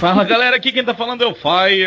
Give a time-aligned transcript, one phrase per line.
[0.00, 1.86] Fala galera, aqui quem tá falando é o Fire.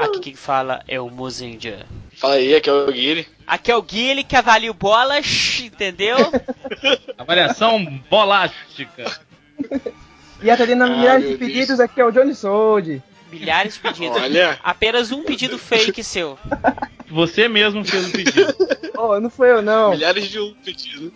[0.00, 1.84] Aqui quem fala é o Mozinja.
[2.16, 3.26] Fala aí, aqui é o Guilherme.
[3.46, 6.16] Aqui é o Guilherme que avalia o bolas, entendeu?
[7.18, 9.20] Avaliação bolástica.
[10.42, 11.52] E atendendo a Ah, milhares de Deus.
[11.52, 13.02] pedidos, aqui é o Johnny Sold.
[13.32, 14.16] Milhares de pedidos.
[14.22, 14.58] Olha.
[14.62, 16.38] Apenas um pedido fake seu.
[17.10, 18.54] Você mesmo fez o pedido.
[18.96, 19.90] Oh, não foi eu não.
[19.90, 21.12] Milhares de um pedido.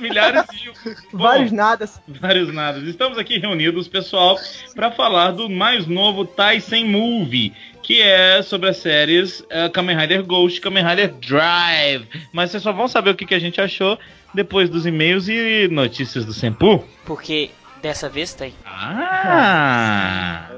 [0.00, 0.70] Milhares de.
[1.12, 2.00] Bom, Vários nadas.
[2.08, 2.82] Vários nadas.
[2.84, 4.38] Estamos aqui reunidos, pessoal,
[4.74, 10.24] para falar do mais novo Tyson Movie, que é sobre as séries eh, Kamen Rider
[10.24, 12.06] Ghost e Kamen Rider Drive.
[12.32, 13.98] Mas vocês só vão saber o que, que a gente achou
[14.34, 16.84] depois dos e-mails e notícias do Senpu.
[17.04, 17.50] Porque
[17.82, 18.54] dessa vez tem.
[18.64, 20.48] Ah!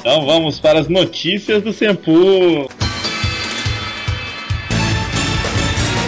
[0.00, 2.68] Então vamos para as notícias do Senpu.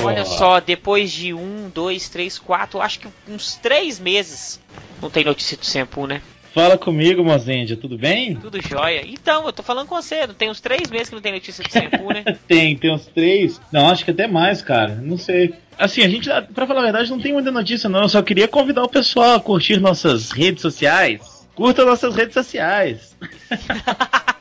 [0.06, 4.60] Olha só, depois de um, dois, três, quatro, acho que uns três meses
[5.00, 6.22] não tem notícia do Sempu, né?
[6.54, 8.34] Fala comigo, Mozendia, tudo bem?
[8.36, 9.04] Tudo jóia.
[9.06, 11.70] Então, eu tô falando com você, tem uns três meses que não tem notícia do
[11.70, 12.24] Sempu, né?
[12.48, 13.60] Tem, tem uns três.
[13.70, 14.94] Não, acho que até mais, cara.
[14.94, 15.52] Não sei.
[15.78, 18.02] Assim, a gente, pra falar a verdade, não tem muita notícia, não.
[18.02, 21.46] Eu só queria convidar o pessoal a curtir nossas redes sociais.
[21.54, 23.14] Curta nossas redes sociais.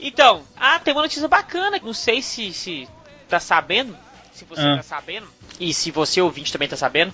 [0.00, 1.80] Então, ah, tem uma notícia bacana.
[1.82, 2.88] Não sei se, se
[3.28, 3.96] tá sabendo.
[4.32, 4.76] Se você Ah.
[4.76, 5.26] tá sabendo.
[5.58, 7.12] E se você ouvinte também tá sabendo.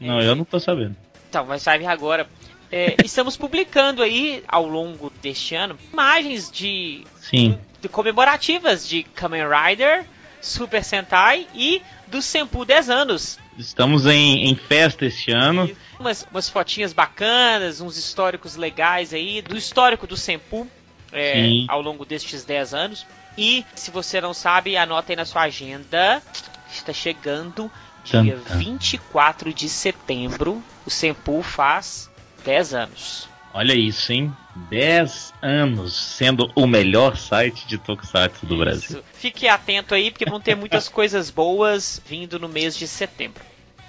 [0.00, 0.96] Não, eu não tô sabendo.
[1.28, 2.26] Então, vai sair agora.
[2.70, 7.58] É, estamos publicando aí, ao longo deste ano, imagens de, Sim.
[7.80, 10.04] de comemorativas de Kamen Rider,
[10.40, 13.38] Super Sentai e do Senpu 10 anos.
[13.58, 15.70] Estamos em, em festa este ano.
[16.00, 20.66] Umas, umas fotinhas bacanas, uns históricos legais aí, do histórico do Senpu
[21.12, 23.06] é, ao longo destes 10 anos.
[23.36, 26.22] E, se você não sabe, anota aí na sua agenda.
[26.70, 27.70] Está chegando
[28.04, 28.58] dia Tum, tum.
[28.58, 30.62] 24 de setembro.
[30.84, 32.10] O Senpu faz
[32.44, 33.28] 10 anos.
[33.54, 34.34] Olha isso, hein?
[34.70, 38.98] 10 anos sendo o melhor site de Tokusatsu do Brasil.
[38.98, 39.04] Isso.
[39.14, 43.42] Fique atento aí, porque vão ter muitas coisas boas vindo no mês de setembro.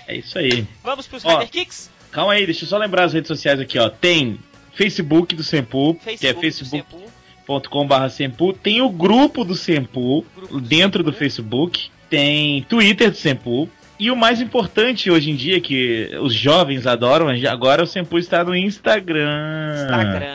[0.08, 0.68] É isso aí.
[0.84, 1.30] Vamos pros Ó.
[1.30, 1.90] Rider Kicks?
[2.12, 3.90] Calma aí, deixa eu só lembrar as redes sociais aqui, ó.
[3.90, 4.40] Tem
[4.74, 7.13] Facebook do Sempu, que é Facebook
[7.48, 8.10] facebook.com.br.
[8.10, 8.54] Sempu.
[8.54, 10.26] Tem o grupo do Sempu
[10.62, 11.90] dentro do Facebook.
[12.10, 13.70] Tem Twitter do Sempu.
[14.00, 18.44] E o mais importante hoje em dia, que os jovens adoram, agora o Sempu está
[18.44, 19.74] no Instagram.
[19.76, 20.26] Instagram.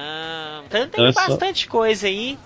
[0.67, 2.39] Então tem Então é só- bastante coisa aí.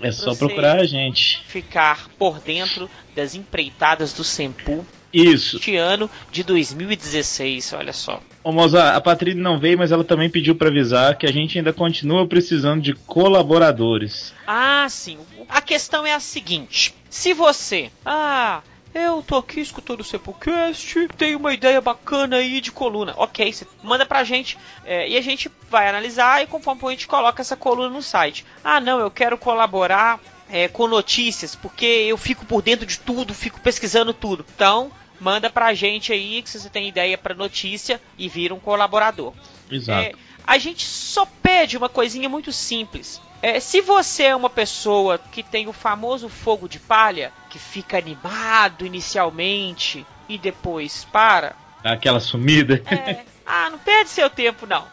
[0.00, 1.42] É só procurar a gente.
[1.48, 5.56] Ficar por dentro das empreitadas do Sempu Isso.
[5.56, 8.20] este ano de 2016, olha só.
[8.48, 11.58] Ô Moza, a Patrícia não veio, mas ela também pediu para avisar que a gente
[11.58, 14.32] ainda continua precisando de colaboradores.
[14.46, 15.18] Ah, sim.
[15.46, 17.90] A questão é a seguinte: se você.
[18.06, 18.62] Ah.
[18.94, 23.12] Eu tô aqui escutando o Sepulcast, tem uma ideia bacana aí de coluna.
[23.18, 27.06] Ok, você manda pra gente é, e a gente vai analisar e conforme a gente
[27.06, 28.46] coloca essa coluna no site.
[28.64, 33.34] Ah, não, eu quero colaborar é, com notícias, porque eu fico por dentro de tudo,
[33.34, 34.44] fico pesquisando tudo.
[34.54, 34.90] Então,
[35.20, 39.32] manda pra gente aí que você tem ideia pra notícia e vira um colaborador.
[39.70, 40.06] Exato.
[40.06, 40.12] É,
[40.46, 43.20] a gente só pede uma coisinha muito simples.
[43.40, 47.96] É, se você é uma pessoa que tem o famoso fogo de palha, que fica
[47.96, 52.82] animado inicialmente e depois para, Dá aquela sumida.
[52.90, 54.86] é, ah, não perde seu tempo não.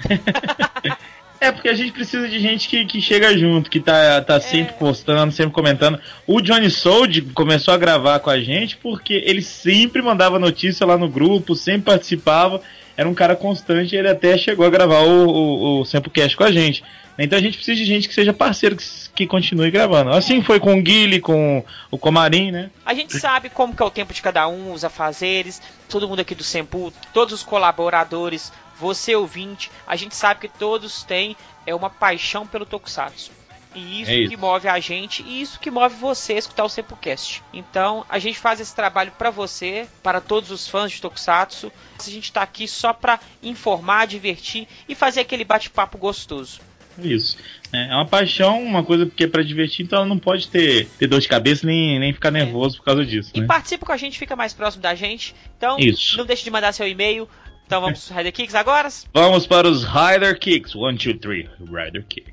[1.40, 4.74] É porque a gente precisa de gente que, que chega junto, que tá, tá sempre
[4.74, 6.00] postando, sempre comentando.
[6.26, 10.96] O Johnny Sold começou a gravar com a gente porque ele sempre mandava notícia lá
[10.96, 12.62] no grupo, sempre participava,
[12.96, 16.52] era um cara constante ele até chegou a gravar o, o, o Samplecast com a
[16.52, 16.82] gente.
[17.18, 18.84] Então a gente precisa de gente que seja parceiro, que,
[19.14, 20.10] que continue gravando.
[20.10, 22.70] Assim foi com o Guile, com o Comarim, né?
[22.84, 26.20] A gente sabe como que é o tempo de cada um, os afazeres, todo mundo
[26.20, 31.36] aqui do Sempu, todos os colaboradores, você ouvinte, a gente sabe que todos têm
[31.66, 33.30] é uma paixão pelo Tokusatsu.
[33.74, 34.30] E isso, É isso.
[34.30, 37.42] que move a gente e isso que move você a escutar o Sempocast.
[37.52, 41.72] Então, a gente faz esse trabalho para você, para todos os fãs de Tokusatsu.
[41.98, 46.60] A gente tá aqui só para informar, divertir e fazer aquele bate-papo gostoso.
[46.96, 47.36] Isso.
[47.72, 50.86] É é uma paixão, uma coisa que é pra divertir, então ela não pode ter,
[50.96, 53.46] ter dor de cabeça nem, nem ficar nervoso por causa disso, E né?
[53.48, 55.34] participa com a gente, fica mais próximo da gente.
[55.58, 56.16] Então, Isso.
[56.16, 57.28] não deixe de mandar seu e-mail.
[57.66, 58.88] Então vamos pro Rider Kicks agora?
[59.12, 60.74] Vamos para os Rider Kicks.
[60.74, 61.48] One, two, three.
[61.60, 62.30] Rider Kick.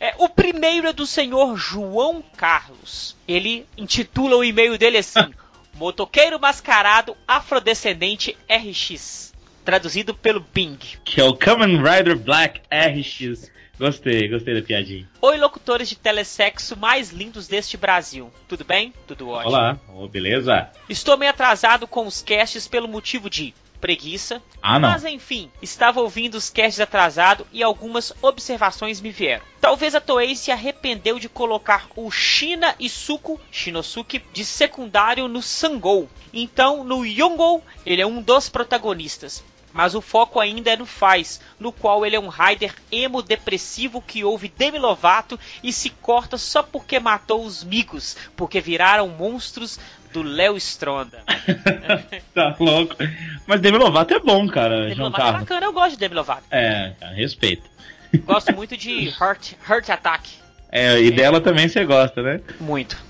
[0.00, 3.14] É, o primeiro é do senhor João Carlos.
[3.26, 5.32] Ele intitula o e-mail dele assim:
[5.74, 9.34] Motoqueiro Mascarado Afrodescendente RX.
[9.64, 10.78] Traduzido pelo Bing.
[11.04, 15.08] Que é o Kamen Rider Black RX Gostei, gostei da piadinha.
[15.22, 18.32] Oi, locutores de telesexo mais lindos deste Brasil.
[18.48, 18.92] Tudo bem?
[19.06, 19.50] Tudo ótimo.
[19.50, 20.68] Olá, oh, beleza?
[20.88, 24.42] Estou meio atrasado com os casts pelo motivo de preguiça.
[24.60, 24.90] Ah, não.
[24.90, 29.44] Mas enfim, estava ouvindo os casts atrasado e algumas observações me vieram.
[29.60, 36.08] Talvez a Toei se arrependeu de colocar o Shina Isuku, Shinosuke, de secundário no Sangou.
[36.32, 39.44] Então, no Yongou, ele é um dos protagonistas.
[39.78, 44.02] Mas o foco ainda é no Faz, no qual ele é um rider emo depressivo
[44.02, 49.78] que ouve Demi Lovato e se corta só porque matou os migos, porque viraram monstros
[50.12, 51.22] do Léo Stronda.
[52.34, 52.96] tá louco.
[53.46, 56.42] Mas Demi Lovato é bom, cara, Demi Lovato é bacana, eu gosto de Demi Lovato.
[56.50, 57.70] É, respeito.
[58.24, 60.28] Gosto muito de Heart, Heart Attack.
[60.72, 62.40] É, e dela também você gosta, né?
[62.58, 63.00] Muito.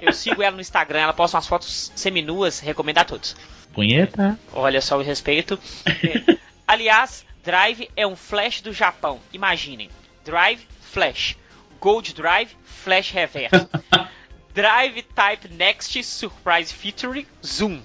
[0.00, 3.36] Eu sigo ela no Instagram, ela posta umas fotos seminuas, recomendo a todos.
[3.72, 4.38] Punheta.
[4.52, 5.58] Olha só o respeito.
[6.66, 9.20] Aliás, Drive é um flash do Japão.
[9.32, 9.90] Imaginem.
[10.24, 11.36] Drive, flash.
[11.80, 13.68] Gold Drive, flash reverso.
[14.52, 17.80] Drive Type Next Surprise Feature Zoom.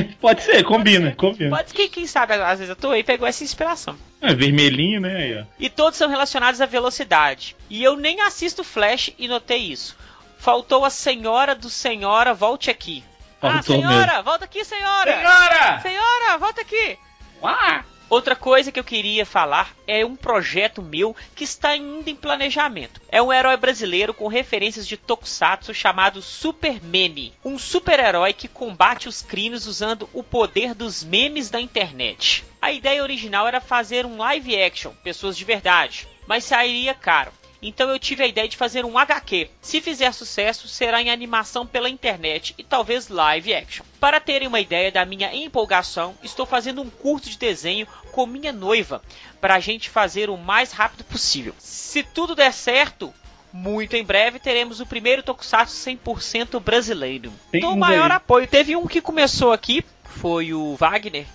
[0.20, 1.56] Pode ser, combina, combina.
[1.56, 3.96] Pode que quem sabe às vezes eu tô aí pegou essa inspiração.
[4.20, 5.16] É vermelhinho, né?
[5.16, 5.44] Aí, ó.
[5.58, 7.56] E todos são relacionados à velocidade.
[7.70, 9.96] E eu nem assisto Flash e notei isso.
[10.38, 13.02] Faltou a senhora do senhora, volte aqui.
[13.42, 14.22] ah, Faltou senhora, mesmo.
[14.24, 15.16] volta aqui, senhora!
[15.16, 15.80] Senhora!
[15.80, 16.98] Senhora, volta aqui!
[17.42, 17.84] Ah!
[18.08, 23.00] Outra coisa que eu queria falar é um projeto meu que está ainda em planejamento.
[23.08, 27.32] É um herói brasileiro com referências de Tokusatsu chamado Superman.
[27.44, 32.44] Um super-herói que combate os crimes usando o poder dos memes da internet.
[32.62, 37.32] A ideia original era fazer um live action, pessoas de verdade, mas sairia caro.
[37.66, 39.50] Então eu tive a ideia de fazer um HQ.
[39.60, 43.84] Se fizer sucesso, será em animação pela internet e talvez live action.
[43.98, 48.52] Para terem uma ideia da minha empolgação, estou fazendo um curso de desenho com minha
[48.52, 49.02] noiva
[49.40, 51.54] para a gente fazer o mais rápido possível.
[51.58, 53.12] Se tudo der certo,
[53.52, 57.32] muito em breve teremos o primeiro Tokusatsu 100% brasileiro.
[57.50, 58.46] Tem Dou uns maior apoio.
[58.46, 61.26] Teve um que começou aqui, foi o Wagner.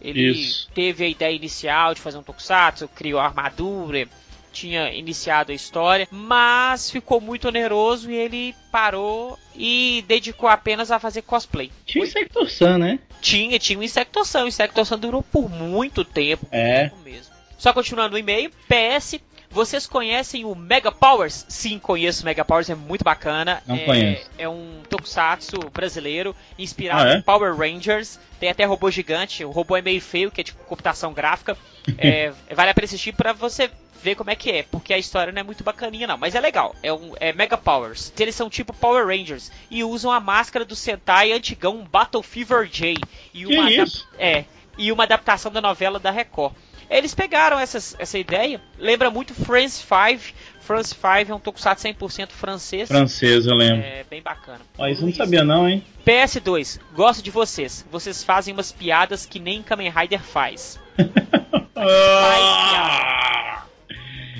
[0.00, 0.70] Ele Isso.
[0.72, 4.08] teve a ideia inicial de fazer um Tokusatsu, criou a armadura,
[4.52, 10.98] tinha iniciado a história, mas ficou muito oneroso e ele parou e dedicou apenas a
[10.98, 11.70] fazer cosplay.
[11.86, 12.98] Tinha Insector-Sun, né?
[13.20, 14.44] Tinha, tinha o Insectoção.
[14.44, 16.46] O Insectoção durou por muito tempo.
[16.50, 16.84] É.
[16.84, 17.34] tempo mesmo.
[17.58, 19.20] Só continuando o e-mail, PS,
[19.50, 21.44] vocês conhecem o Mega Powers?
[21.48, 23.62] Sim, conheço o Mega Powers, é muito bacana.
[23.66, 24.30] Não é, conheço.
[24.38, 27.16] É um tokusatsu brasileiro, inspirado Ah, é?
[27.16, 28.18] em Power Rangers.
[28.38, 31.56] Tem até robô gigante, o robô é meio feio, que é de computação gráfica.
[31.98, 33.70] É, vale a pena assistir pra você
[34.02, 36.40] ver como é que é, porque a história não é muito bacaninha não, mas é
[36.40, 36.74] legal.
[36.82, 38.12] É um é Mega Powers.
[38.18, 42.94] Eles são tipo Power Rangers e usam a máscara do Sentai antigão Battle Fever J
[43.34, 44.06] e Que uma adap- isso?
[44.18, 44.44] é,
[44.78, 46.52] e uma adaptação da novela da Record.
[46.90, 50.34] Eles pegaram essas- essa ideia, lembra muito France 5.
[50.60, 52.88] France 5 é um tokusatsu 100% francês.
[52.88, 53.82] Francês, eu lembro.
[53.84, 54.60] É bem bacana.
[54.76, 55.84] Ó, isso eu não sabia não, hein?
[56.04, 57.86] PS2, gosto de vocês.
[57.90, 60.78] Vocês fazem umas piadas que nem Kamen Rider faz.
[61.82, 63.62] Ah!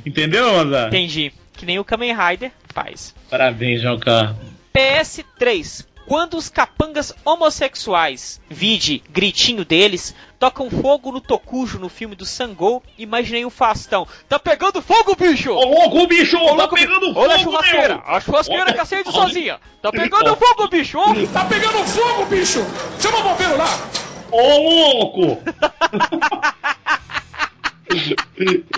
[0.04, 0.88] Entendeu, Mazar?
[0.88, 1.32] Entendi.
[1.54, 3.14] Que nem o Kamen Rider faz.
[3.30, 4.36] Parabéns, João Carlos.
[4.74, 5.86] PS3.
[6.10, 12.82] Quando os capangas homossexuais, vide gritinho deles, tocam fogo no Tokujo no filme do Sangou,
[12.98, 14.08] imaginei o Fastão.
[14.28, 15.52] Tá pegando fogo, bicho!
[15.52, 16.36] Ô, louco, bicho!
[16.36, 17.94] Ô, tá louco, pegando fogo, Olha a churrasqueira!
[17.94, 18.02] meu!
[18.08, 19.60] A churrasqueira que acende sozinha!
[19.80, 20.98] Tá pegando fogo, bicho!
[20.98, 22.58] Ô, Tá pegando fogo, bicho!
[22.98, 23.68] Chama o bombeiro lá!
[24.32, 25.40] Ô, louco!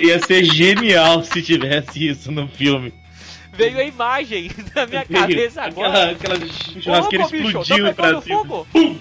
[0.02, 2.92] Ia ser genial se tivesse isso no filme.
[3.52, 6.10] Veio a imagem na minha cabeça Aquela, agora.
[6.12, 6.36] aquela
[6.80, 8.38] churrasqueira Ô, bicho, explodiu pra cima.
[8.38, 8.66] fogo?
[8.72, 8.98] Pum!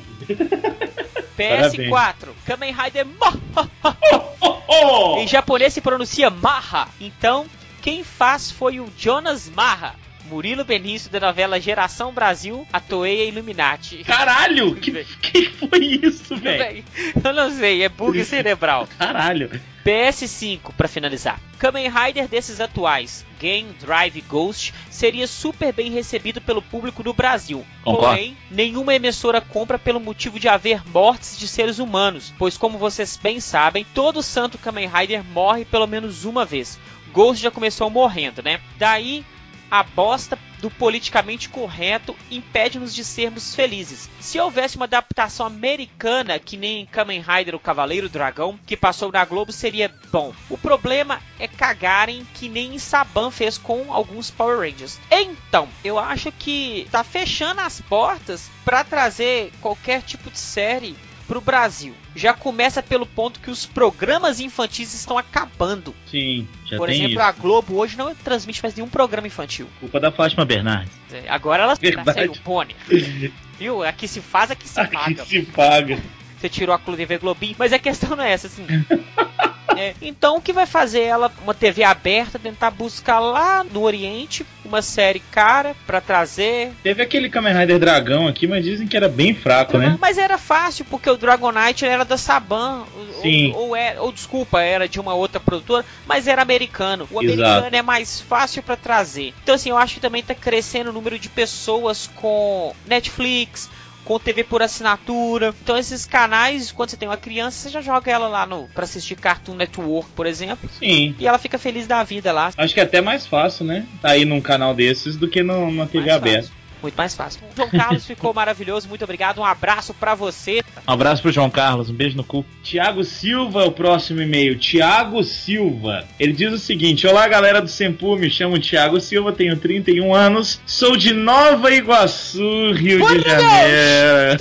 [1.38, 3.40] PS4, Kamen Rider Maha.
[5.20, 6.88] Em japonês se pronuncia Maha.
[7.00, 7.46] Então,
[7.82, 9.96] quem faz foi o Jonas Marra.
[10.30, 14.04] Murilo Benício da novela Geração Brasil, a Toei Illuminati.
[14.04, 14.76] Caralho!
[14.76, 16.84] Que, que foi isso, velho?
[17.24, 18.88] Eu não sei, é bug cerebral.
[18.98, 19.50] Caralho!
[19.86, 21.40] PS5, pra finalizar.
[21.58, 27.66] Kamen Rider desses atuais, Game Drive Ghost, seria super bem recebido pelo público no Brasil.
[27.84, 28.08] Concordo.
[28.08, 33.18] Porém, nenhuma emissora compra pelo motivo de haver mortes de seres humanos, pois como vocês
[33.22, 36.80] bem sabem, todo santo Kamen Rider morre pelo menos uma vez.
[37.12, 38.62] Ghost já começou morrendo, né?
[38.78, 39.26] Daí
[39.72, 44.10] a bosta do politicamente correto impede-nos de sermos felizes.
[44.20, 49.24] Se houvesse uma adaptação americana, que nem Kamen Rider o Cavaleiro Dragão, que passou na
[49.24, 50.34] Globo, seria bom.
[50.50, 55.00] O problema é cagarem que nem Saban fez com alguns Power Rangers.
[55.10, 60.96] Então, eu acho que tá fechando as portas para trazer qualquer tipo de série
[61.32, 61.94] pro Brasil.
[62.14, 65.96] Já começa pelo ponto que os programas infantis estão acabando.
[66.08, 67.22] Sim, já Por tem exemplo, isso.
[67.22, 69.66] a Globo hoje não transmite mais nenhum programa infantil.
[69.80, 70.92] Culpa da Fátima Bernardes.
[71.10, 72.14] É, Agora ela Verdade.
[72.14, 72.76] saiu o pônei.
[73.58, 73.82] Viu?
[73.82, 75.24] Aqui se faz, aqui se Aqui paga.
[75.26, 76.00] se paga.
[76.38, 78.66] Você tirou a TV Globinho, mas a questão não é essa, assim.
[79.82, 84.46] É, então o que vai fazer ela, uma TV aberta, tentar buscar lá no Oriente
[84.64, 86.72] uma série cara pra trazer.
[86.84, 89.98] Teve aquele Kamen Rider Dragão aqui, mas dizem que era bem fraco, né?
[90.00, 92.86] Mas era fácil, porque o Dragonite era da Saban.
[92.96, 93.52] ou- Sim.
[93.54, 97.08] Ou, ou, era- ou, desculpa, era de uma outra produtora, mas era americano.
[97.12, 97.42] O Exato.
[97.42, 99.34] americano é mais fácil pra trazer.
[99.44, 103.70] Então, assim, eu acho que também tá crescendo o número de pessoas com Netflix,
[104.06, 105.54] com TV por assinatura.
[105.64, 108.84] Então, esses canais, quando você tem uma criança, você já joga ela lá no para
[108.84, 111.16] assistir Cartoon Network, por exemplo, Sim.
[111.20, 112.52] e ela fica feliz da vida lá.
[112.58, 113.86] Acho que é até mais fácil, né?
[114.02, 116.48] Tá aí num canal desses do que numa TV Mais aberta.
[116.48, 116.61] fácil.
[116.82, 117.42] Muito mais fácil.
[117.56, 119.40] João Carlos ficou maravilhoso, muito obrigado.
[119.40, 120.64] Um abraço pra você.
[120.88, 122.44] Um abraço pro João Carlos, um beijo no cu.
[122.64, 124.58] Tiago Silva é o próximo e-mail.
[124.58, 126.06] Tiago Silva.
[126.20, 130.60] Ele diz o seguinte: Olá, galera do Sempu, me chamo Tiago Silva, tenho 31 anos,
[130.66, 133.42] sou de Nova Iguaçu, Rio Por de Deus!
[133.42, 134.38] Janeiro.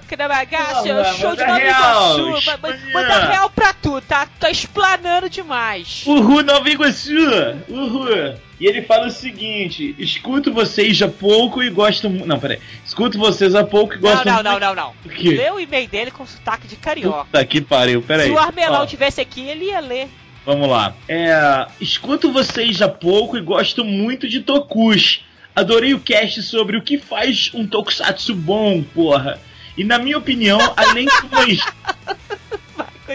[0.00, 2.38] Tô que na bagaça, Porra, show de manda Nova real, Iguaçu.
[2.50, 2.80] Espanha.
[2.92, 4.26] Manda real pra tu, tá?
[4.38, 6.04] Tô explanando demais.
[6.06, 7.12] Uhul, Nova Iguaçu!
[7.68, 8.34] Uhul!
[8.62, 12.24] E ele fala o seguinte: escuto vocês há pouco e gosto muito.
[12.28, 12.60] Não, peraí.
[12.86, 14.44] Escuto vocês há pouco e Não, gosto não, muito.
[14.48, 14.92] não, não, não.
[15.04, 15.30] O quê?
[15.30, 17.24] Lê o e-mail dele com sotaque de carioca.
[17.24, 18.28] Puta que pariu, peraí.
[18.28, 18.86] Se o Armelau Ó.
[18.86, 20.08] tivesse aqui, ele ia ler.
[20.46, 20.94] Vamos lá.
[21.08, 25.24] É, escuto vocês há pouco e gosto muito de Tokus.
[25.56, 29.40] Adorei o cast sobre o que faz um Tokusatsu bom, porra.
[29.76, 31.58] E na minha opinião, além Vai,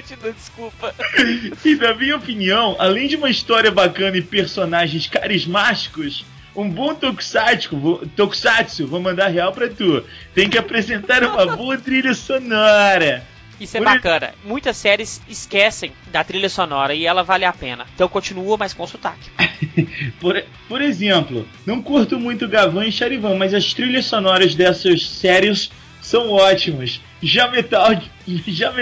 [0.01, 0.93] continua, desculpa.
[1.65, 6.25] e na minha opinião, além de uma história bacana e personagens carismáticos,
[6.55, 10.03] um bom Tokusatsu, vou, Tokusatsu, vou mandar real pra tu.
[10.33, 13.23] Tem que apresentar uma boa trilha sonora.
[13.59, 14.33] Isso é Por- bacana.
[14.43, 17.85] Muitas séries esquecem da trilha sonora e ela vale a pena.
[17.93, 19.29] Então continua, mas com sotaque.
[20.19, 25.71] Por, por exemplo, não curto muito Gavan e Charivan, mas as trilhas sonoras dessas séries
[26.01, 27.01] são ótimas.
[27.21, 27.89] Já Metal,
[28.47, 28.73] já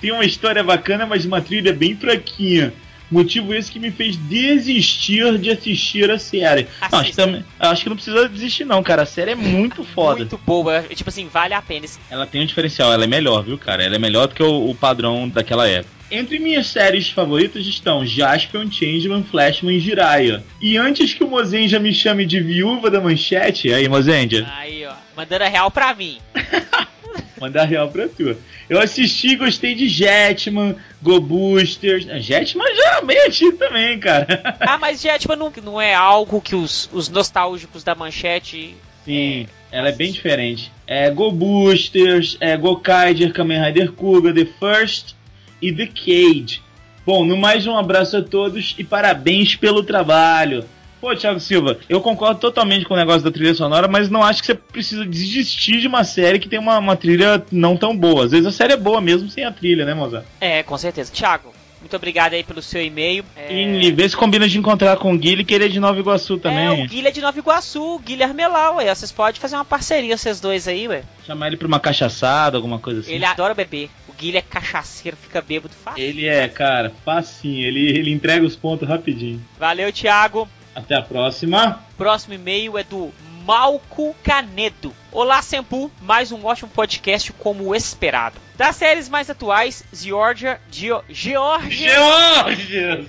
[0.00, 2.72] tem uma história bacana, mas uma trilha bem fraquinha.
[3.08, 6.66] Motivo esse que me fez desistir de assistir a série.
[6.90, 9.02] Não, acho, também- acho que não precisa desistir não, cara.
[9.02, 10.18] A série é muito foda.
[10.18, 10.82] Muito boa.
[10.82, 11.86] Tipo assim, vale a pena.
[12.10, 13.84] Ela tem um diferencial, ela é melhor, viu, cara?
[13.84, 15.94] Ela é melhor do que o, o padrão daquela época.
[16.10, 20.42] Entre minhas séries favoritas estão Jaspion, Changeman, Flashman e Jiraiya.
[20.60, 24.92] E antes que o Mozenja me chame de viúva da manchete, aí, Mozenja, Aí, ó.
[25.16, 26.18] Mandando a real pra mim.
[27.40, 28.36] mandar real pra tu.
[28.68, 32.06] Eu assisti e gostei de Jetman, Go Boosters.
[32.10, 34.56] Ah, Jetman já é meio antigo também, cara.
[34.60, 38.74] Ah, mas Jetman não, não é algo que os, os nostálgicos da manchete.
[39.04, 40.72] Sim, ela é bem diferente.
[40.86, 45.14] É Go Boosters, é Gokaiger, Kamen Rider Kuga, The First
[45.62, 46.62] e The Cage.
[47.04, 50.64] Bom, no mais um abraço a todos e parabéns pelo trabalho.
[51.00, 54.40] Pô, Thiago Silva, eu concordo totalmente com o negócio da trilha sonora, mas não acho
[54.40, 58.24] que você precisa desistir de uma série que tem uma, uma trilha não tão boa.
[58.24, 60.24] Às vezes a série é boa mesmo sem a trilha, né, Mozart?
[60.40, 61.12] É, com certeza.
[61.12, 63.24] Thiago, muito obrigado aí pelo seu e-mail.
[63.36, 63.52] É...
[63.82, 66.34] E vê se combina de encontrar com o Guilherme, que ele é de Nova Iguaçu
[66.34, 66.68] É, também.
[66.84, 68.92] o Guilherme é de Nova Iguaçu, o Guilherme Melau, ué.
[68.92, 71.02] Vocês podem fazer uma parceria, vocês dois aí, ué.
[71.26, 73.12] Chamar ele pra uma cachaçada, alguma coisa assim.
[73.12, 73.90] Ele adora beber.
[74.08, 76.02] O Guilherme é cachaceiro, fica bêbado fácil.
[76.02, 77.64] Ele é, cara, facinho.
[77.66, 79.40] Ele, ele entrega os pontos rapidinho.
[79.60, 80.48] Valeu, Thiago.
[80.76, 81.80] Até a próxima.
[81.96, 83.10] Próximo e-mail é do
[83.46, 84.94] Malco Canedo.
[85.10, 85.90] Olá, Sempu.
[86.02, 88.36] Mais um ótimo podcast como esperado.
[88.56, 90.60] Das séries mais atuais, Georgia...
[90.70, 91.90] Geo, Georgia...
[91.94, 93.06] Georgias!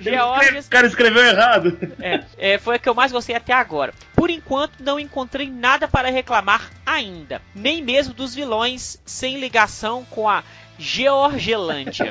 [0.00, 1.78] Georgias- O cara escreveu errado.
[2.00, 3.94] É, é, foi a que eu mais gostei até agora.
[4.16, 7.40] Por enquanto, não encontrei nada para reclamar ainda.
[7.54, 10.42] Nem mesmo dos vilões sem ligação com a
[10.78, 12.10] Georgelândia.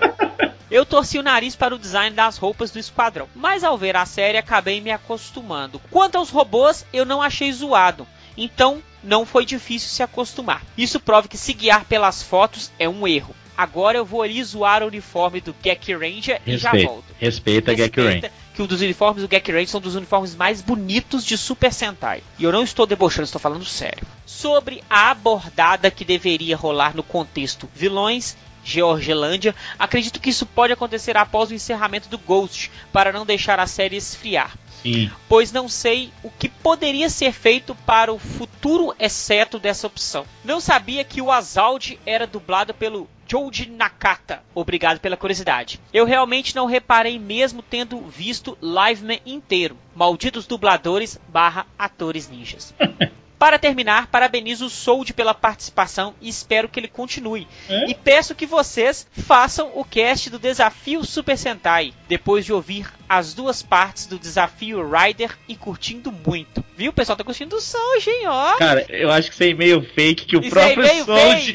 [0.72, 4.05] Eu torci o nariz para o design das roupas do esquadrão, mas ao ver a
[4.05, 5.79] série acabei me acostumando.
[5.91, 10.63] Quanto aos robôs, eu não achei zoado, então não foi difícil se acostumar.
[10.77, 13.36] Isso prova que se guiar pelas fotos é um erro.
[13.55, 17.05] Agora eu vou ali zoar o uniforme do Gek Ranger e já Respeita, volto.
[17.20, 18.01] respeita a Gek.
[18.01, 21.72] Respeita que um dos uniformes do Gek Ranger são dos uniformes mais bonitos de Super
[21.72, 22.24] Sentai.
[22.39, 24.08] E eu não estou debochando, estou falando sério.
[24.25, 31.17] Sobre a abordada que deveria rolar no contexto vilões Georgelândia, acredito que isso pode acontecer
[31.17, 34.58] após o encerramento do Ghost, para não deixar a série esfriar.
[34.82, 35.10] Sim.
[35.29, 40.25] Pois não sei o que poderia ser feito para o futuro exceto dessa opção.
[40.43, 44.43] Não sabia que o Azaldi era dublado pelo Joji Nakata.
[44.53, 45.79] Obrigado pela curiosidade.
[45.93, 49.77] Eu realmente não reparei mesmo tendo visto Liveman inteiro.
[49.96, 52.74] Malditos dubladores barra atores ninjas.
[53.44, 57.46] Para terminar, parabenizo o Sold pela participação e espero que ele continue.
[57.68, 57.90] É?
[57.90, 63.34] E peço que vocês façam o cast do Desafio Super Sentai, depois de ouvir as
[63.34, 66.64] duas partes do Desafio Rider e curtindo muito.
[66.78, 66.92] Viu?
[66.92, 68.56] O pessoal tá curtindo o Sold, hein, ó.
[68.56, 71.54] Cara, eu acho que isso é e-mail fake que o Isso é próprio e-mail Sold.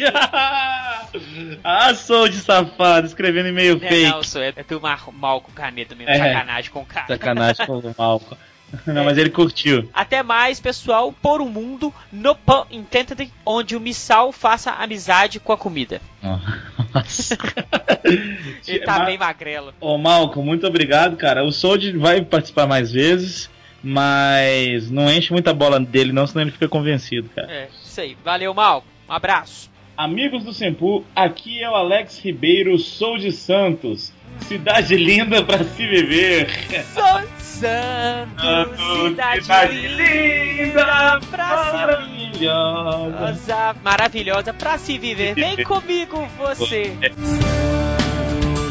[1.65, 4.11] ah, Sold safado, escrevendo e-mail É, fake.
[4.11, 6.19] não, sou, é, é tu mar, mal com caneta mesmo, É.
[6.19, 7.07] sacanagem com o cara.
[7.07, 8.37] Sacanagem com o Malco.
[8.87, 9.89] Não, mas ele curtiu.
[9.95, 15.53] Até mais, pessoal, por um mundo no pun intended, onde o Missal faça amizade com
[15.53, 16.01] a comida.
[16.23, 17.37] Nossa.
[18.67, 19.75] Ele tá Ma- bem magrelo.
[19.81, 21.45] Ô, Malco, muito obrigado, cara.
[21.45, 23.51] O Sold vai participar mais vezes,
[23.83, 27.51] mas não enche muita bola dele, não, senão ele fica convencido, cara.
[27.51, 28.17] É, isso aí.
[28.25, 28.85] Valeu, Mal.
[29.09, 29.71] Um abraço.
[29.97, 34.13] Amigos do Sempu, aqui é o Alex Ribeiro, sou de Santos.
[34.47, 36.49] Cidade linda pra se viver.
[36.95, 38.79] Sou Santos,
[39.09, 43.77] cidade, linda pra se maravilhosa.
[43.83, 45.35] Maravilhosa, pra se viver.
[45.35, 46.93] Vem comigo, você.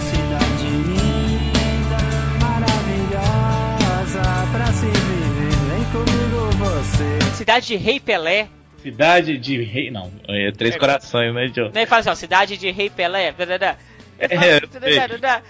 [0.10, 1.98] Cidade linda,
[2.42, 4.22] maravilhosa
[4.52, 5.56] pra se viver.
[5.70, 7.20] Vem comigo você.
[7.36, 8.48] Cidade de Rei Pelé.
[8.82, 9.92] Cidade de rei.
[9.92, 10.80] Não, é três É.
[10.80, 11.70] corações, né, Joe?
[11.74, 11.86] Né?
[11.86, 13.32] Fala assim, ó, cidade de Rei Pelé.
[13.34, 13.72] dadadá.
[13.72, 15.42] É, Fala, eu dadadá.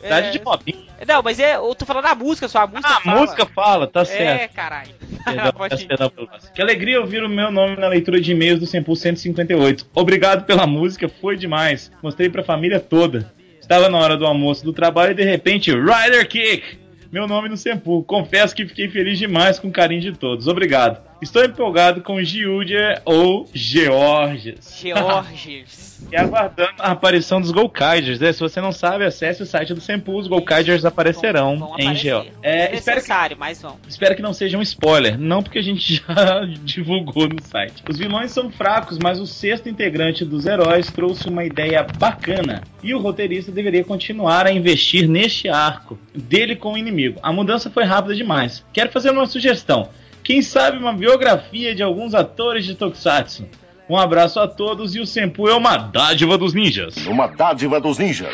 [0.00, 0.84] Cidade É, de Robinho.
[1.08, 3.20] Não, mas é, eu tô falando da música só, a música Ah, a fala.
[3.20, 4.40] música fala, tá certo.
[4.42, 4.94] É, caralho.
[6.54, 9.86] Que alegria ouvir o meu nome na leitura de e-mails do Sempu 158.
[9.94, 11.90] Obrigado pela música, foi demais.
[12.02, 13.32] Mostrei pra família toda.
[13.58, 16.78] Estava na hora do almoço do trabalho e de repente, Rider Kick!
[17.10, 18.02] Meu nome no Sempu.
[18.04, 20.46] Confesso que fiquei feliz demais com o carinho de todos.
[20.48, 21.00] Obrigado.
[21.24, 24.78] Estou empolgado com Giudia ou Georges.
[24.80, 25.94] Georges.
[26.12, 28.20] E aguardando a aparição dos Golkaiders.
[28.20, 28.30] né?
[28.30, 30.18] Se você não sabe, acesse o site do Sempu.
[30.18, 32.02] Os Golkaiders aparecerão Vão- vão em aparecer.
[32.02, 32.26] Geo.
[32.42, 33.78] É, espero que Necessário, mas vão.
[33.88, 37.82] Espero que não seja um spoiler, não porque a gente já divulgou no site.
[37.88, 42.62] Os vilões são fracos, mas o sexto integrante dos heróis trouxe uma ideia bacana.
[42.82, 47.18] E o roteirista deveria continuar a investir neste arco dele com o inimigo.
[47.22, 48.62] A mudança foi rápida demais.
[48.74, 49.88] Quero fazer uma sugestão.
[50.23, 53.47] Quem sabe uma biografia de alguns atores de Tokusatsu?
[53.89, 56.95] Um abraço a todos e o Senpu é uma dádiva dos ninjas.
[57.07, 58.29] Uma dádiva dos ninjas.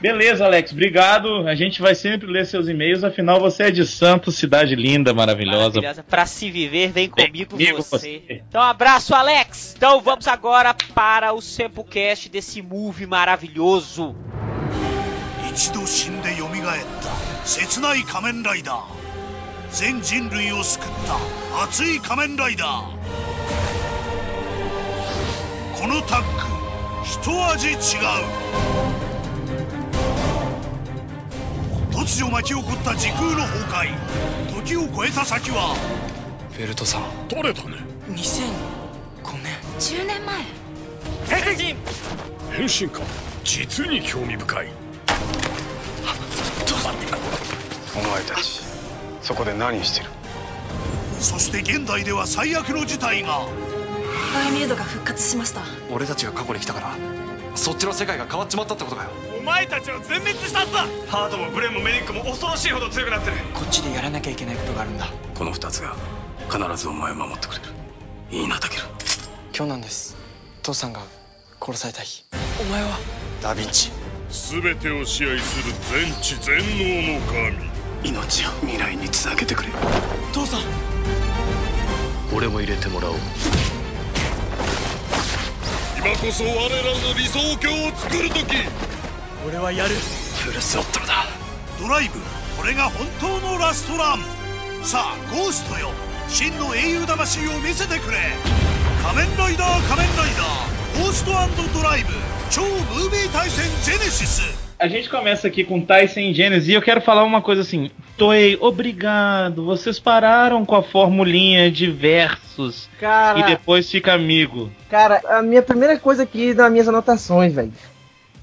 [0.00, 1.46] Beleza, Alex, obrigado.
[1.48, 5.80] A gente vai sempre ler seus e-mails, afinal você é de Santos, cidade linda, maravilhosa.
[5.80, 6.04] Maravilhosa.
[6.04, 7.98] Pra se viver, vem Vem comigo, comigo você.
[7.98, 8.42] você.
[8.48, 9.74] Então, um abraço, Alex.
[9.76, 14.14] Então, vamos agora para o Sempocast desse movie maravilhoso.
[15.58, 19.01] 一度死んで蘇った切ない仮面ライダー
[19.73, 22.83] 全人類を救った熱い仮面ライダー。
[25.81, 26.27] このタッグ
[27.03, 27.77] 一味違う。
[31.89, 34.63] 突如巻き起こった時空の崩壊。
[34.63, 35.75] 時を超えた先は
[36.51, 37.01] フェルトさん。
[37.27, 37.77] 取れたね
[38.09, 38.13] 2005
[39.41, 39.57] 年。
[39.79, 40.43] 10年前。
[42.51, 43.01] 変身か。
[43.43, 44.67] 実に興味深い。
[47.95, 48.72] お前たち
[49.23, 50.09] そこで何してる？
[51.19, 53.47] そして現代では最悪の事態が。
[54.33, 55.61] バイミルドが復活しました。
[55.91, 56.95] 俺たちが過去に来たから
[57.55, 59.09] そっちの世界が変わっちまったってことかよ。
[59.39, 60.79] お前たちを全滅したんだ。
[61.07, 63.37] ハートもブレンもメリックも恐ろしいほど強くなってる。
[63.53, 65.07] こっちでやらなきゃいけないことがあるんだ。
[65.35, 65.95] この二つが
[66.49, 67.63] 必ずお前を守ってくれる。
[68.31, 68.83] いいなタケル。
[69.55, 70.17] 今日なんです。
[70.63, 71.01] 父さんが
[71.61, 72.25] 殺された日。
[72.59, 72.89] お前は？
[73.41, 73.91] ダヴィンチ。
[74.61, 79.69] 全てを支配する全知全能の神命を未来につなげてくれ。
[80.33, 80.61] 父さん。
[82.35, 83.15] 俺も入れてもらおう。
[85.97, 88.45] 今こそ我らの理想郷を作る時。
[89.47, 89.95] 俺はやる。
[89.95, 91.25] フルスロットルだ。
[91.79, 92.19] ドライブ。
[92.57, 94.19] これが本当のラストラン。
[94.83, 95.89] さあゴーストよ。
[96.27, 98.17] 真の英雄魂を見せてくれ。
[99.03, 101.03] 仮面ライダー仮面ライダー。
[101.03, 102.09] ゴーストドライブ。
[102.49, 107.89] 超ムービー対戦ジェネシス A gente começa aqui com Tyson Genesis e eu quero falar uma coisa assim.
[108.17, 109.63] Toei, obrigado.
[109.63, 114.69] Vocês pararam com a formulinha de versos Cara, e depois fica amigo.
[114.89, 117.71] cara, a minha primeira coisa aqui nas minhas anotações, velho.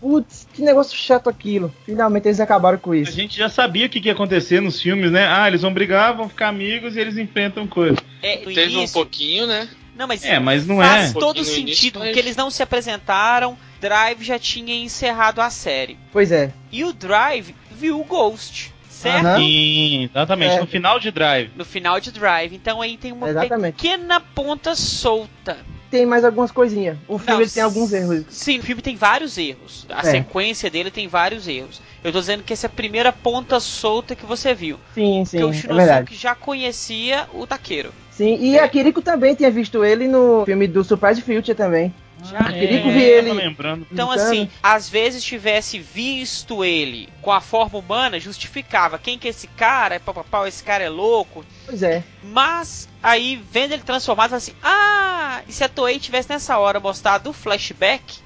[0.00, 1.70] Putz, que negócio chato aquilo.
[1.84, 3.12] Finalmente eles acabaram com A isso.
[3.12, 5.26] gente já sabia o que que ia acontecer nos filmes, né?
[5.28, 7.98] Ah, eles vão brigar, vão ficar amigos e eles enfrentam coisa.
[8.22, 9.68] É, Teve um pouquinho, né?
[9.94, 11.18] Não, mas É, mas não faz é.
[11.18, 13.58] todo Um sentido, início, mas- porque eles não se apresentaram.
[13.80, 15.98] Drive já tinha encerrado a série.
[16.12, 16.52] Pois é.
[16.70, 19.26] E o Drive viu o Ghost, certo?
[19.26, 19.38] Aham.
[19.38, 20.54] Sim, exatamente.
[20.56, 20.60] É.
[20.60, 21.50] No final de Drive.
[21.56, 22.54] No final de Drive.
[22.54, 23.74] Então aí tem uma Exatamente.
[23.76, 25.56] pequena ponta solta.
[25.90, 26.96] tem mais algumas coisinhas.
[27.08, 28.24] O filme Não, tem alguns erros.
[28.28, 29.86] Sim, o filme tem vários erros.
[29.88, 30.10] A É.
[30.12, 31.82] sequência dele tem vários erros.
[32.04, 34.78] Eu tô dizendo que essa é a primeira ponta solta que você viu.
[34.94, 36.14] Sim, sim, Porque o é Shinosuke verdade.
[36.14, 37.92] já conhecia o Taqueiro.
[38.12, 41.92] Sim, e a Kiriko também tinha visto ele no filme do Surprise Future também.
[42.24, 43.32] Já A Kiriko É, vi ele.
[43.32, 43.86] lembrando.
[43.90, 49.26] Então, Então- assim, às vezes tivesse visto ele com a forma humana, justificava quem que
[49.28, 51.44] é esse cara, é papapau, esse cara é louco.
[51.66, 52.02] Pois é.
[52.22, 56.78] Mas aí, vendo ele transformado, fala assim: Ah, e se a Toei tivesse nessa hora
[56.80, 58.18] mostrado o flashback,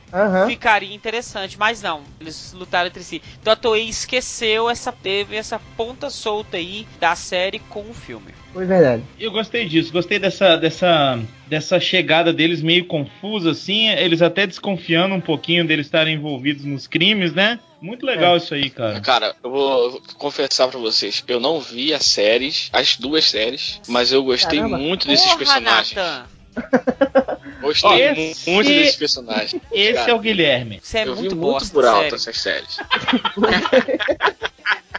[0.46, 1.58] ficaria interessante.
[1.58, 3.22] Mas não, eles lutaram entre si.
[3.40, 8.32] Então a Toei esqueceu essa, teve essa ponta solta aí da série com o filme.
[8.54, 9.02] Foi verdade.
[9.18, 15.12] Eu gostei disso, gostei dessa, dessa, dessa chegada deles meio confusa, assim, eles até desconfiando
[15.14, 17.58] um pouquinho deles estarem envolvidos nos crimes, né?
[17.80, 19.00] Muito legal isso aí, cara.
[19.00, 24.12] Cara, eu vou confessar pra vocês, eu não vi as séries, as duas séries, mas
[24.12, 24.78] eu gostei Caramba.
[24.78, 25.94] muito desses Porra, personagens.
[25.96, 26.26] Nathan,
[27.60, 29.60] Gostei Esse- mu- muito desses personagens.
[29.72, 30.80] Esse Cara, é o Guilherme.
[30.82, 32.14] você é eu vi muito muito bosta, por alto sério.
[32.14, 32.76] essas séries.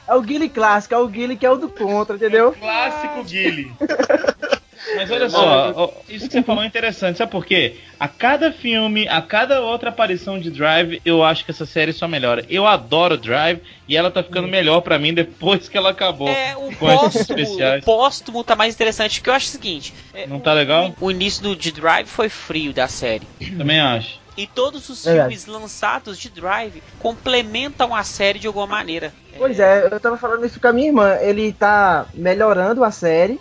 [0.07, 2.51] É o Guile clássico, é o Guile que é o do contra, entendeu?
[2.53, 3.71] Clássico Guile.
[4.95, 7.75] Mas olha só, ó, isso que você falou é interessante, sabe por quê?
[7.99, 12.07] A cada filme, a cada outra aparição de Drive, eu acho que essa série só
[12.07, 12.45] melhora.
[12.49, 16.29] Eu adoro Drive e ela tá ficando melhor pra mim depois que ela acabou.
[16.29, 17.81] É, o com esses póstumo, especiais.
[17.81, 20.93] o póstumo tá mais interessante, porque eu acho o seguinte: é, Não tá legal?
[21.01, 23.27] o início do, de Drive foi frio da série.
[23.57, 24.19] Também acho.
[24.37, 25.29] E todos os Verdade.
[25.29, 29.13] filmes lançados de Drive complementam a série de alguma maneira.
[29.37, 31.15] Pois é, eu tava falando isso com a minha irmã.
[31.21, 33.39] Ele tá melhorando a série,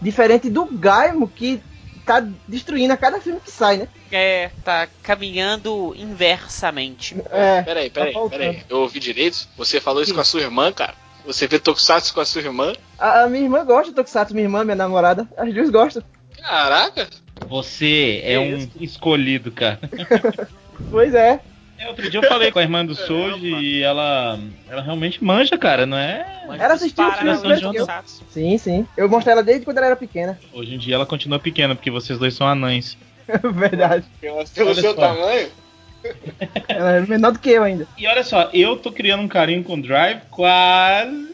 [0.00, 1.60] diferente do Gaimo, que
[2.06, 3.88] tá destruindo a cada filme que sai, né?
[4.10, 7.16] É, tá caminhando inversamente.
[7.30, 7.62] É.
[7.62, 8.38] Peraí, tá peraí, faltando.
[8.42, 8.62] peraí.
[8.68, 9.46] Eu ouvi direito?
[9.56, 10.94] Você falou isso com a sua irmã, cara?
[11.26, 12.72] Você vê Tokusatsu com a sua irmã?
[12.98, 15.28] A, a minha irmã gosta do Tokusatsu, minha irmã, minha namorada.
[15.36, 16.02] As duas gostam.
[16.40, 17.08] Caraca!
[17.48, 19.80] Você é um escolhido, cara.
[20.92, 21.40] Pois é.
[21.76, 25.58] É, outro dia eu falei com a irmã do Soji e ela, ela realmente manja,
[25.58, 26.24] cara, não é?
[26.56, 27.86] Ela assistiu o filme de que eu.
[28.30, 28.86] Sim, sim.
[28.96, 30.38] Eu mostrei ela desde quando ela era pequena.
[30.52, 32.96] Hoje em dia ela continua pequena, porque vocês dois são anões.
[33.54, 34.04] Verdade.
[34.20, 35.00] Pelo Olha seu só.
[35.00, 35.48] tamanho?
[36.68, 37.88] Ela é menor do que eu ainda.
[37.98, 41.28] E olha só, eu tô criando um carinho com o Drive quase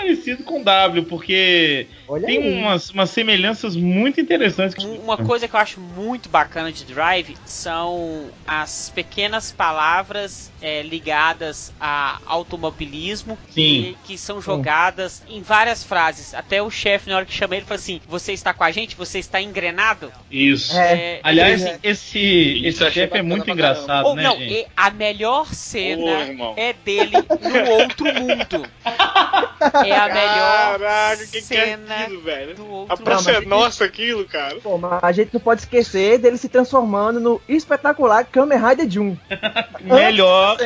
[0.00, 2.54] parecido com o W, porque Olha tem aí.
[2.58, 4.74] umas, umas semelhanças muito interessantes.
[4.74, 10.50] que- Um- Uma coisa que eu acho muito bacana de Drive são as pequenas palavras
[10.62, 13.96] é, ligadas a automobilismo Sim.
[14.04, 16.34] que, que são jogadas em várias frases.
[16.34, 18.94] Até o chefe, na hora que chama ele, fala assim: Você está com a gente?
[18.96, 20.12] Você está engrenado?
[20.30, 20.76] Isso.
[20.76, 21.20] É.
[21.22, 21.78] Aliás, É.
[21.82, 24.52] esse, esse chefe é muito engraçado, Ou né, não, gente?
[24.52, 28.66] e a melhor cena é dele no outro mundo.
[29.86, 32.54] É a melhor Caraca, que que é cena aquilo, velho?
[32.54, 34.56] do A praça é nossa aquilo, cara.
[34.56, 39.16] Pô, mas a gente não pode esquecer dele se transformando no espetacular Kamen Rider Jun.
[39.80, 40.56] Melhor.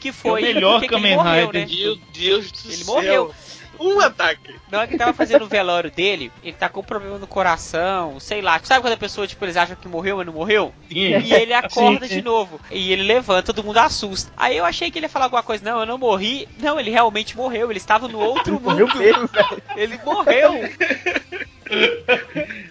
[0.00, 1.64] Que foi o melhor ele Kamen Rider né?
[1.66, 2.94] de- Meu Deus do Ele céu.
[2.94, 3.34] morreu.
[3.80, 4.54] Um ataque.
[4.70, 8.20] Na hora que ele tava fazendo o velório dele, ele tá com problema no coração,
[8.20, 8.60] sei lá.
[8.62, 10.72] Sabe quando a pessoa, tipo, eles acham que morreu, mas não morreu?
[10.90, 11.18] Sim.
[11.18, 12.20] E ele acorda Sim, de sim.
[12.22, 12.60] novo.
[12.70, 14.30] E ele levanta, todo mundo assusta.
[14.36, 15.64] Aí eu achei que ele ia falar alguma coisa.
[15.64, 16.46] Não, eu não morri.
[16.58, 17.70] Não, ele realmente morreu.
[17.70, 18.98] Ele estava no outro Morreu mundo.
[18.98, 19.62] mesmo, velho.
[19.76, 20.52] Ele morreu.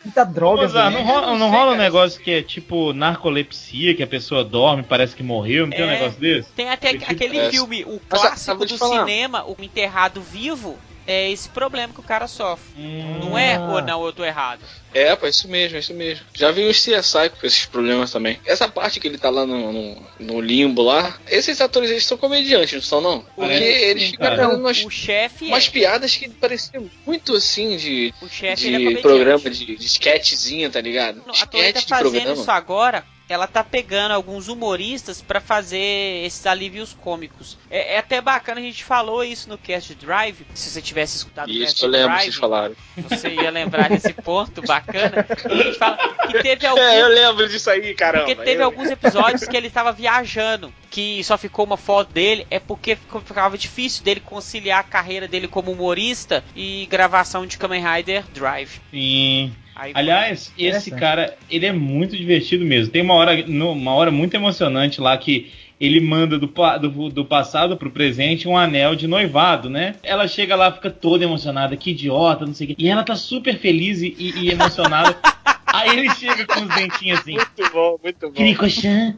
[0.03, 0.91] Muita droga, velho.
[0.91, 5.15] não rola, não rola um negócio que é tipo narcolepsia, que a pessoa dorme, parece
[5.15, 5.99] que morreu, não tem um É.
[5.99, 6.49] negócio desse?
[6.51, 8.99] Tem até aquele é, filme, o mas, clássico do falar.
[9.05, 10.77] cinema, o enterrado vivo.
[11.11, 12.63] É esse problema que o cara sofre.
[12.77, 13.19] Hum.
[13.19, 14.61] Não é ou não, eu tô errado.
[14.93, 16.23] É, pô, é isso mesmo, é isso mesmo.
[16.33, 18.39] Já vi os CSI com esses problemas também.
[18.45, 22.17] Essa parte que ele tá lá no, no, no limbo lá, esses atores eles são
[22.17, 23.21] comediantes, não são não?
[23.21, 24.35] Porque Parece eles sim, cara.
[24.37, 25.47] fazendo umas, O chefe é.
[25.47, 29.01] umas piadas que pareciam muito assim de, O chefe ele é de comediante.
[29.01, 31.23] programa de, de sketchzinha, tá ligado?
[31.25, 32.41] Não, a tá Sketch de fazendo programa.
[32.41, 33.03] isso agora.
[33.29, 37.57] Ela tá pegando alguns humoristas pra fazer esses alívios cômicos.
[37.69, 40.45] É, é até bacana, a gente falou isso no cast Drive.
[40.55, 42.75] Se você tivesse escutado o cast Isso, eu lembro Drive, vocês falaram.
[42.97, 45.25] você ia lembrar desse ponto bacana.
[45.45, 48.25] A gente fala que teve alguns É, eu lembro disso aí, caramba.
[48.25, 52.47] Porque teve eu- alguns episódios que ele tava viajando, que só ficou uma foto dele,
[52.49, 57.57] é porque ficou- ficava difícil dele conciliar a carreira dele como humorista e gravação de
[57.59, 58.79] Kamen Rider Drive.
[58.89, 59.53] Sim.
[59.79, 62.91] Aí, Aliás, esse cara, ele é muito divertido mesmo.
[62.91, 67.77] Tem uma hora, uma hora muito emocionante lá que ele manda do, do, do passado
[67.77, 69.95] pro presente um anel de noivado, né?
[70.03, 72.75] Ela chega lá, fica toda emocionada, que idiota, não sei o quê.
[72.77, 75.15] E ela tá super feliz e- e emocionada.
[75.73, 77.33] Aí ele chega com os dentinhos assim.
[77.35, 78.31] Muito bom, muito bom.
[78.33, 79.15] Que Kiriko-chan.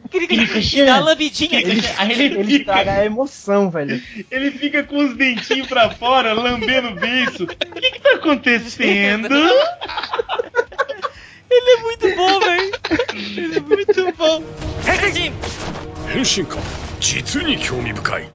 [0.86, 1.48] dá uma lambidinha.
[1.62, 1.94] Kiriko-chan.
[1.98, 4.02] Aí ele Ele fica, estraga a emoção, velho.
[4.30, 7.44] ele fica com os dentinhos pra fora, lambendo o beiço.
[7.44, 9.28] O que que tá acontecendo?
[11.54, 12.72] Ele é muito bom, velho.
[13.36, 14.42] Ele é muito bom.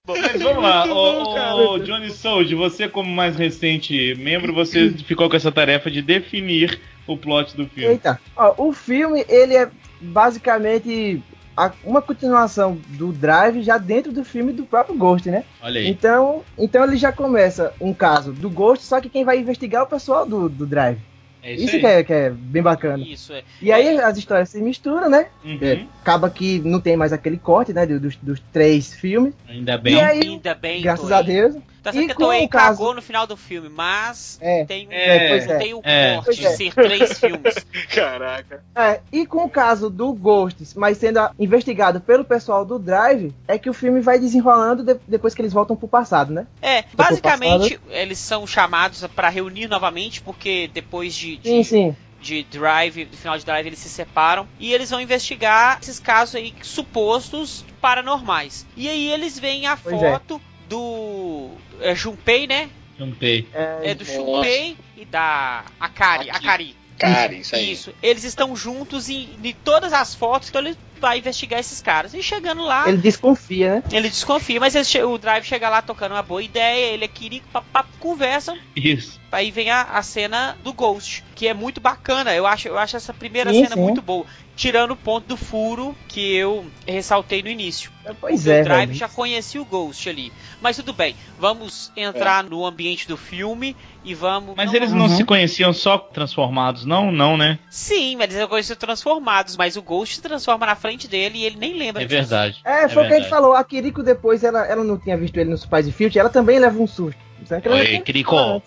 [0.06, 4.92] Bom, mas é vamos lá, o, o Johnny Sold, você como mais recente membro, você
[4.92, 7.94] ficou com essa tarefa de definir o plot do filme.
[7.94, 9.70] Eita, Ó, o filme ele é
[10.02, 11.22] basicamente
[11.56, 15.44] a- uma continuação do Drive já dentro do filme do próprio Ghost, né?
[15.62, 15.88] Olha aí.
[15.88, 19.86] Então, então ele já começa um caso do Ghost, só que quem vai investigar é
[19.86, 21.00] o pessoal do, do Drive.
[21.48, 21.80] É Isso, aí.
[21.80, 23.02] que, é, que é bem bacana.
[23.02, 23.42] Isso, é.
[23.62, 25.28] E aí as histórias se misturam, né?
[25.46, 25.58] Uhum.
[25.62, 27.86] É, acaba que não tem mais aquele corte, né?
[27.86, 29.34] do- Dos, dos três filmes.
[29.48, 30.02] Ainda bem.
[30.02, 31.56] Aí, Ainda bem, graças a Deus.
[31.88, 34.38] Tá certo E que a com Toei o caso- cagou no final do filme, mas
[34.42, 35.58] É, tem, um- É, pois é.
[35.58, 36.16] tem o É.
[36.16, 36.50] corte de é.
[36.52, 37.56] ser três filmes.
[37.96, 38.64] Caraca.
[38.76, 43.58] É, e com o caso do Ghosts, mas sendo investigado pelo pessoal do Drive, é
[43.58, 46.46] que o filme vai desenrolando de- depois que eles voltam pro passado, né?
[46.62, 51.96] É, basicamente eles são chamados pra reunir novamente, porque depois de, de, Sim, sim.
[52.22, 56.36] de Drive, do final de Drive, eles se separam e eles vão investigar esses casos
[56.36, 58.66] aí supostos paranormais.
[58.76, 60.20] E aí eles veem a Pois é.
[60.68, 61.52] Do
[61.82, 62.70] é, Junpei, né?
[62.98, 63.48] Juntei.
[63.54, 64.16] É do Nossa.
[64.18, 66.46] Junpei e da Akari, Aqui.
[66.48, 66.76] Akari.
[67.00, 67.72] Cara, isso aí.
[67.72, 67.94] Isso.
[68.02, 72.12] Eles estão juntos em, em todas as fotos, então ele vai investigar esses caras.
[72.16, 73.84] E chegando lá, Ele desconfia, né?
[73.92, 77.48] ele desconfia, mas che- o Drive chega lá tocando uma boa ideia, ele é Kiriko,
[77.54, 78.58] papá, conversam.
[78.76, 79.20] Isso.
[79.32, 82.34] Aí vem a, a cena do Ghost, que é muito bacana.
[82.34, 83.82] Eu acho, eu acho essa primeira Sim, cena sim.
[83.82, 84.26] muito boa.
[84.58, 87.92] Tirando o ponto do furo que eu ressaltei no início.
[88.20, 89.00] Pois Porque é, o Drive velho.
[89.00, 90.34] já conhecia o Ghost ali.
[90.60, 94.56] Mas tudo bem, vamos entrar no ambiente do filme e vamos.
[94.58, 97.12] Mas não eles não se conheciam só transformados, não?
[97.12, 97.60] Não, né?
[97.70, 101.46] Sim, mas eles já conheciam transformados, mas o Ghost se transforma na frente dele e
[101.46, 102.18] ele nem lembra É disso.
[102.22, 102.60] verdade.
[102.66, 103.54] É, foi o que a gente falou.
[103.54, 106.82] A Kiriko depois, ela, ela não tinha visto ele no Surprise Field, ela também leva
[106.82, 107.20] um susto.
[107.46, 108.62] Só que ela Oi, Kiriko.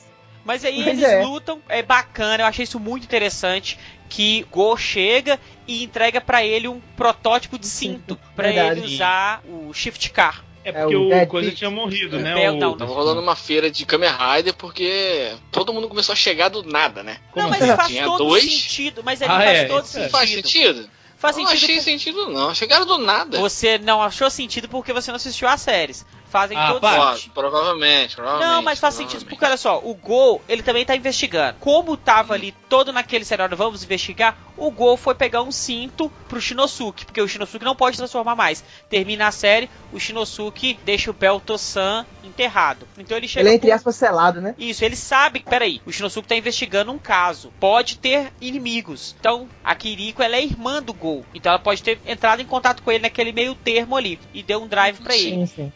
[0.45, 1.23] Mas aí Pois eles é.
[1.23, 3.77] lutam, é bacana, eu achei isso muito interessante.
[4.11, 8.81] Que Go chega e entrega pra ele um protótipo de cinto pra verdade.
[8.81, 10.45] ele usar o Shift Car.
[10.63, 11.59] É É, porque o o Dead Coisa Beat.
[11.59, 12.35] tinha morrido, O né?
[12.35, 12.57] Bell, o...
[12.59, 16.63] não, Tava rolando uma feira de Kamen Rider porque todo mundo começou a chegar do
[16.63, 17.17] nada, né?
[17.31, 17.77] Como não, mas assim?
[17.77, 18.43] faz Tinha todo dois?
[18.45, 20.01] sentido, mas ele Ah, faz é, todo isso é.
[20.03, 20.11] sentido.
[20.11, 20.91] Faz sentido?
[21.17, 22.55] Faz não sentido achei por- sentido, não.
[22.55, 23.39] Chegaram do nada.
[23.39, 26.05] Você não achou sentido porque você não assistiu às séries.
[26.31, 27.01] Fazem Ah, todo para.
[27.03, 27.33] Ó, sentido.
[27.33, 28.49] provavelmente, provavelmente.
[28.49, 31.59] Não, mas faz sentido porque olha só, o Gol, ele também tá investigando.
[31.59, 36.41] Como tava ali todo naquele cenário, vamos investigar, o Gol foi pegar um cinto pro
[36.41, 38.63] Shinosuke, porque o Shinosuke não pode transformar mais.
[38.89, 42.87] Termina a série, o Shinosuke deixa o Belto-san enterrado.
[42.97, 44.55] Então ele chega Ele é, entre aspas, selado, né?
[44.57, 47.53] Isso, ele sabe, peraí, o Shinosuke tá investigando um caso.
[47.59, 49.17] Pode ter inimigos.
[49.19, 51.25] Então, a Kiriko, ela é irmã do Gol.
[51.35, 54.19] Então ela pode ter entrado em contato com ele naquele meio termo ali.
[54.33, 55.47] E deu um drive pra ele.
[55.47, 55.73] Sim, sim.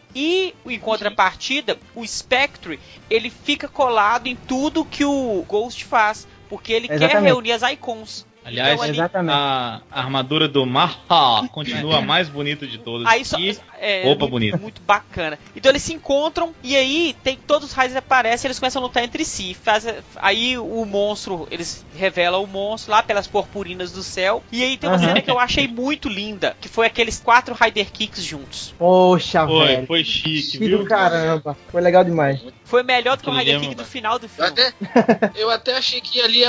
[0.65, 2.79] E em contrapartida, o Spectre,
[3.09, 7.25] ele fica colado em tudo que o Ghost faz, porque ele quer Exatamente.
[7.25, 8.25] reunir as icons.
[8.45, 9.35] Aliás, Então, ali- Exatamente.
[9.35, 13.07] a armadura do Maha continua a mais bonita de todas.
[13.07, 14.57] Aí só, E é, roupa muito, bonita.
[14.57, 15.39] muito bacana.
[15.55, 19.03] Então eles se encontram e aí tem todos os raios aparecem, eles começam a lutar
[19.03, 19.55] entre si.
[19.55, 24.43] Faz, aí o monstro, eles revelam o monstro lá pelas purpurinas do céu.
[24.51, 25.05] E aí tem uma Aham.
[25.07, 28.75] cena que eu achei muito linda, que foi aqueles quatro Rider Kicks juntos.
[28.77, 29.87] Poxa, foi, velho.
[29.87, 30.77] foi chique, Que viu?
[30.79, 31.57] do caramba.
[31.71, 32.39] Foi legal demais.
[32.63, 34.49] Foi melhor do que o Rider é Kick do final do Eu filme.
[34.51, 36.43] até, eu até achei que ali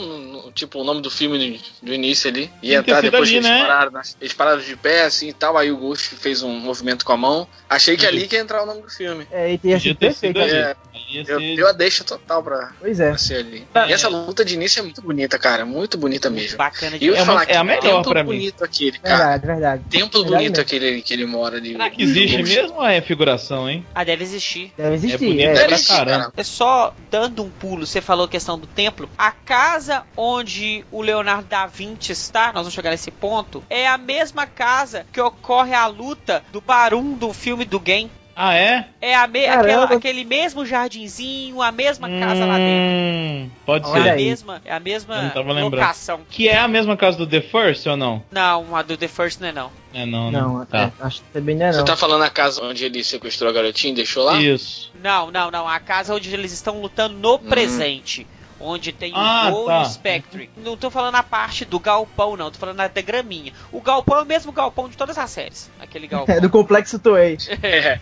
[0.00, 2.50] no- tipo, o nome do filme do, do início ali.
[2.62, 3.66] Ia ter entrar sido depois ali, que eles, né?
[3.66, 5.56] pararam, nas- eles pararam de pé assim e tal.
[5.58, 7.46] Aí o Ghost fez um movimento com a mão.
[7.68, 8.08] Achei que Uhum.
[8.08, 9.26] ali que ia entrar o nome do filme.
[9.30, 10.40] É, e sido ter perfeito.
[10.40, 10.50] ali.
[10.52, 10.76] É,
[11.24, 13.08] Deu, ser- deu a deixa total pra, Pois é.
[13.08, 13.66] pra ser ali.
[13.72, 13.88] Tá.
[13.88, 15.64] E essa luta de início é muito bonita, cara.
[15.64, 16.56] Muito bonita mesmo.
[16.56, 18.30] Bacana E eu É uma- falar é que a melhor templo pra mim.
[18.30, 19.16] bonito aquele, cara.
[19.16, 19.84] Verdade, verdade.
[19.90, 20.62] Templo Verdade bonito mesmo.
[20.62, 21.72] aquele que ele mora ali.
[21.72, 22.54] Será que existe Ghost.
[22.54, 23.84] mesmo ou é figuração, hein?
[23.94, 24.72] Ah, deve existir.
[24.76, 25.18] Deve existir.
[25.18, 25.52] bonito, é.
[25.52, 26.18] pra Deve existir, caramba.
[26.24, 26.32] cara.
[26.36, 29.08] É só dando um pulo, você falou a questão do templo.
[29.18, 33.98] A casa onde o Leonardo da Vinci está, nós vamos chegar nesse ponto, é a
[33.98, 38.10] mesma casa que ocorre a luta do Barum do filme do Game.
[38.42, 38.86] Ah, é?
[39.02, 42.70] É a me- aquela- aquele mesmo jardinzinho, a mesma casa lá dentro.
[42.80, 44.10] Hum, Pode Olha É ser.
[44.10, 45.74] a mesma, é a mesma Eu não tava lembrando.
[45.76, 46.20] locação.
[46.30, 48.22] Que é a mesma casa do The First ou não?
[48.30, 49.70] Não, a do The First não é não.
[49.92, 50.40] É não, né?
[50.40, 50.78] Não, tá.
[50.84, 51.84] é, acho que também não é Você não.
[51.84, 54.40] tá falando a casa onde ele sequestrou a garotinha e deixou lá?
[54.40, 54.90] Isso.
[55.02, 55.68] Não, não, não.
[55.68, 58.26] A casa onde eles estão lutando no presente.
[58.60, 59.78] Onde tem Ah, o tá.
[59.78, 60.50] e o Spectre.
[60.58, 62.50] Não tô falando a parte do galpão, não.
[62.50, 63.52] Tô falando da graminha.
[63.72, 65.70] O galpão é o mesmo galpão de todas as séries.
[65.80, 66.34] Aquele galpão.
[66.34, 67.38] É do complexo Toei.
[67.62, 67.98] É.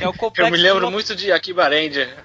[0.00, 2.16] É o complexo Eu me lembro de- muito de Akiba Ranger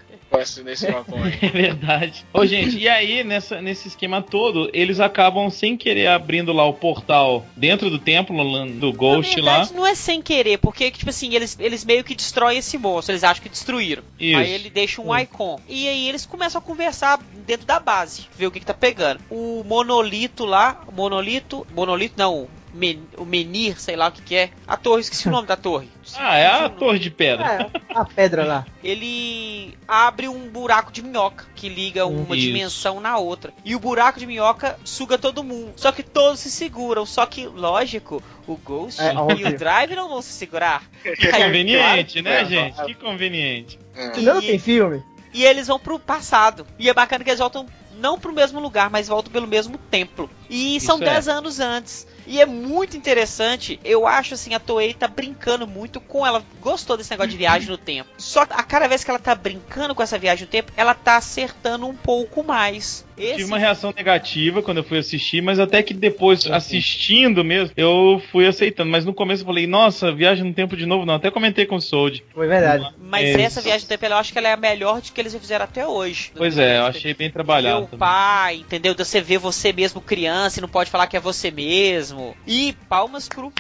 [0.63, 0.87] nesse.
[1.41, 2.25] É verdade.
[2.33, 6.73] Ô, gente, e aí, nessa, nesse esquema todo, eles acabam sem querer abrindo lá o
[6.73, 9.57] portal dentro do templo lá do Ghost Na lá.
[9.57, 13.13] verdade, não é sem querer, porque, tipo assim, eles, eles meio que destroem esse monstro,
[13.13, 14.03] eles acham que destruíram.
[14.19, 14.37] Isso.
[14.37, 15.59] Aí ele deixa um icon.
[15.67, 19.19] E aí eles começam a conversar dentro da base, ver o que, que tá pegando.
[19.29, 21.65] O monolito lá, o monolito.
[21.73, 24.49] Monolito não, Men, o Menir, sei lá o que, que é.
[24.67, 25.87] A torre, esqueci o nome da torre.
[26.19, 27.45] Ah, é a torre de pedra.
[27.45, 28.65] É, a pedra lá.
[28.83, 32.47] Ele abre um buraco de minhoca que liga uma Isso.
[32.47, 33.53] dimensão na outra.
[33.63, 35.73] E o buraco de minhoca suga todo mundo.
[35.75, 37.05] Só que todos se seguram.
[37.05, 40.83] Só que, lógico, o Ghost É, e o Drive não vão se segurar.
[41.01, 42.75] Que conveniente, claro, né, é, gente?
[42.75, 42.89] claro.
[42.89, 43.79] Que conveniente.
[43.95, 44.21] É.
[44.21, 45.03] Não tem filme.
[45.33, 46.67] E eles vão pro passado.
[46.77, 47.65] E é bacana que eles voltam
[47.97, 50.29] não pro mesmo lugar, mas voltam pelo mesmo templo.
[50.49, 51.13] E são Isso é.
[51.13, 52.07] 10 anos antes.
[52.25, 53.79] E é muito interessante.
[53.83, 56.43] Eu acho assim, a Toei tá brincando muito com ela.
[56.61, 58.09] Gostou desse negócio de viagem no tempo.
[58.17, 61.17] Só a cada vez que ela tá brincando com essa viagem no tempo, ela tá
[61.17, 63.05] acertando um pouco mais.
[63.17, 67.73] Esse Tive uma reação negativa quando eu fui assistir, mas até que depois, assistindo mesmo,
[67.77, 68.89] eu fui aceitando.
[68.89, 71.15] Mas no começo eu falei, nossa, viagem no tempo de novo, não.
[71.15, 72.23] Até comentei com o Sold.
[72.33, 72.87] Foi verdade.
[72.99, 75.21] Mas É, essa viagem no tempo, eu acho que ela é a melhor de que
[75.21, 76.31] eles já fizeram até hoje.
[76.35, 77.83] Pois é, eu achei bem trabalhado.
[77.83, 77.99] o também.
[77.99, 78.93] pai, entendeu?
[78.93, 82.35] De você ver você mesmo criança e não pode falar que é você mesmo.
[82.47, 83.51] E palmas pro.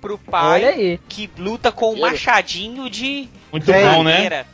[0.00, 1.00] Pro pai Olha aí.
[1.08, 2.10] que luta com um Maneiro.
[2.12, 4.44] machadinho de Muito bom, né?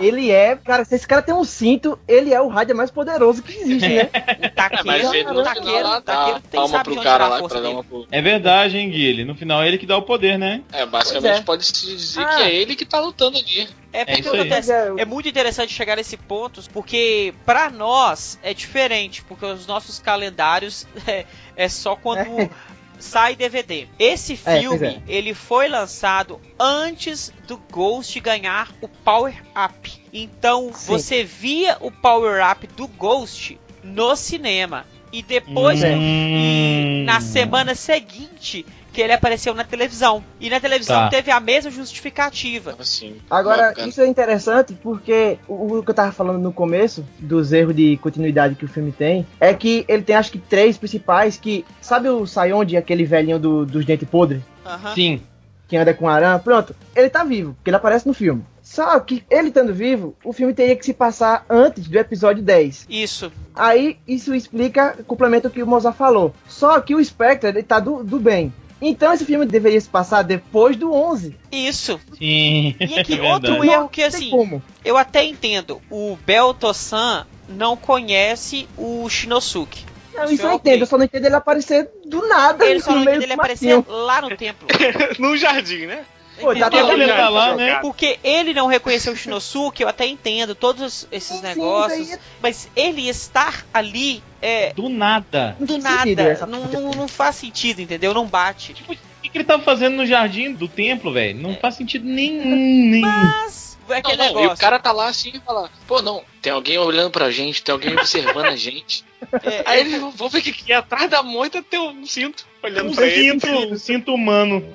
[0.00, 3.42] Ele é, cara, se esse cara tem um cinto, ele é o rádio mais poderoso
[3.42, 4.04] que existe, né?
[4.04, 7.60] O É, taqueiro, mas o taqueiro, final lá o taqueiro tem pro cara lá pra
[7.60, 8.06] dar uma pro...
[8.10, 9.24] É verdade, hein, Guilherme?
[9.24, 10.62] No final é ele que dá o poder, né?
[10.72, 11.42] É, basicamente é.
[11.42, 12.36] pode-se dizer Ah.
[12.36, 13.68] que é ele que tá lutando ali.
[13.92, 14.40] É porque que aí.
[14.40, 14.72] acontece?
[14.72, 19.98] É, É muito interessante chegar nesse ponto, porque pra nós é diferente, porque os nossos
[19.98, 21.24] calendários é,
[21.56, 22.50] é só quando
[22.98, 23.86] sai DVD.
[23.98, 25.02] Esse É, filme, pois é.
[25.06, 29.92] ele foi lançado antes do Ghost ganhar o Power Up.
[30.12, 30.86] Então, Sim.
[30.86, 34.84] você via o Power Up do Ghost no cinema.
[35.12, 35.92] E depois, É.
[35.96, 37.04] e Hum.
[37.04, 40.24] na semana seguinte, que ele apareceu na televisão.
[40.40, 41.08] E na televisão Tá.
[41.10, 42.74] teve a mesma justificativa.
[42.78, 43.88] Assim, Agora, bacana.
[43.88, 47.98] isso é interessante porque o, o que eu tava falando no começo, dos erros de
[47.98, 51.62] continuidade que o filme tem, é que ele tem acho que três principais que.
[51.80, 54.40] Sabe o Sayonji, aquele velhinho do- dos dentes podres?
[54.64, 54.94] Aham.
[54.94, 55.20] Sim.
[55.68, 56.38] Que anda com arã?
[56.38, 58.42] Pronto, ele tá vivo, porque ele aparece no filme.
[58.62, 62.86] Só que ele estando vivo, o filme teria que se passar antes do episódio 10.
[62.88, 63.30] Isso.
[63.54, 66.32] Aí isso explica, complementa o que o Mozart falou.
[66.48, 68.52] Só que o Spectre, ele tá do, do bem.
[68.80, 71.34] Então esse filme deveria se passar depois do 11.
[71.50, 71.98] Isso.
[72.18, 72.74] Sim.
[72.78, 73.70] E aqui, É outro verdade.
[73.72, 74.62] erro que assim, como.
[74.84, 75.80] eu até entendo.
[75.90, 79.84] O Belto-san não conhece o Shinosuke.
[80.14, 82.64] Não, Isso é eu entendo, eu só não entendo ele aparecer do nada.
[82.64, 84.66] Ele só não meio entende ele aparecer lá no templo.
[85.18, 86.04] no jardim, né?
[86.40, 87.76] Pô, tá ele tá lá, né?
[87.76, 92.00] Porque ele não reconheceu o Shinosuke, eu até entendo todos esses Sim, negócios.
[92.08, 95.56] isso aí Mas ele estar ali é Do nada.
[95.58, 96.46] do nada.
[96.46, 98.12] Não, não, não faz sentido, entendeu?
[98.12, 98.74] Não bate.
[98.74, 101.38] Tipo, o que, que ele tava fazendo no jardim do templo, velho?
[101.40, 102.44] Não faz sentido nenhum.
[102.54, 103.00] nenhum.
[103.00, 106.52] Mas é Não, não, e o cara tá lá assim e fala, pô, não, tem
[106.52, 109.04] alguém olhando pra gente, tem alguém observando a gente.
[109.42, 112.46] é, Aí ele, vou ver o que que é, atrás da moita tem um cinto
[112.62, 113.30] olhando Um pra ele.
[113.40, 114.74] cinto, um cinto humano.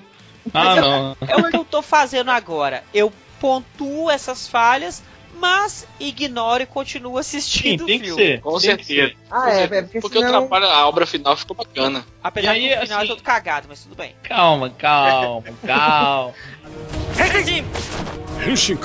[0.53, 1.17] Ah, eu- não.
[1.27, 2.83] É o que eu tô fazendo agora.
[2.93, 5.03] Eu pontuo essas falhas,
[5.35, 8.21] mas ignoro e continuo Sim, assistindo tem o que filme.
[8.23, 8.41] ser.
[8.41, 9.07] Com tem que certeza.
[9.09, 9.17] ser.
[9.29, 9.67] Ah, Com é, certeza.
[9.69, 10.47] velho, porque, Porque senão...
[10.47, 12.05] trabalho, a obra final ficou bacana.
[12.23, 14.15] Apesar E que aí, no final assim- é todo cagado, mas tudo bem.
[14.23, 16.33] Calma, calma, calma.
[18.55, 18.77] Sim,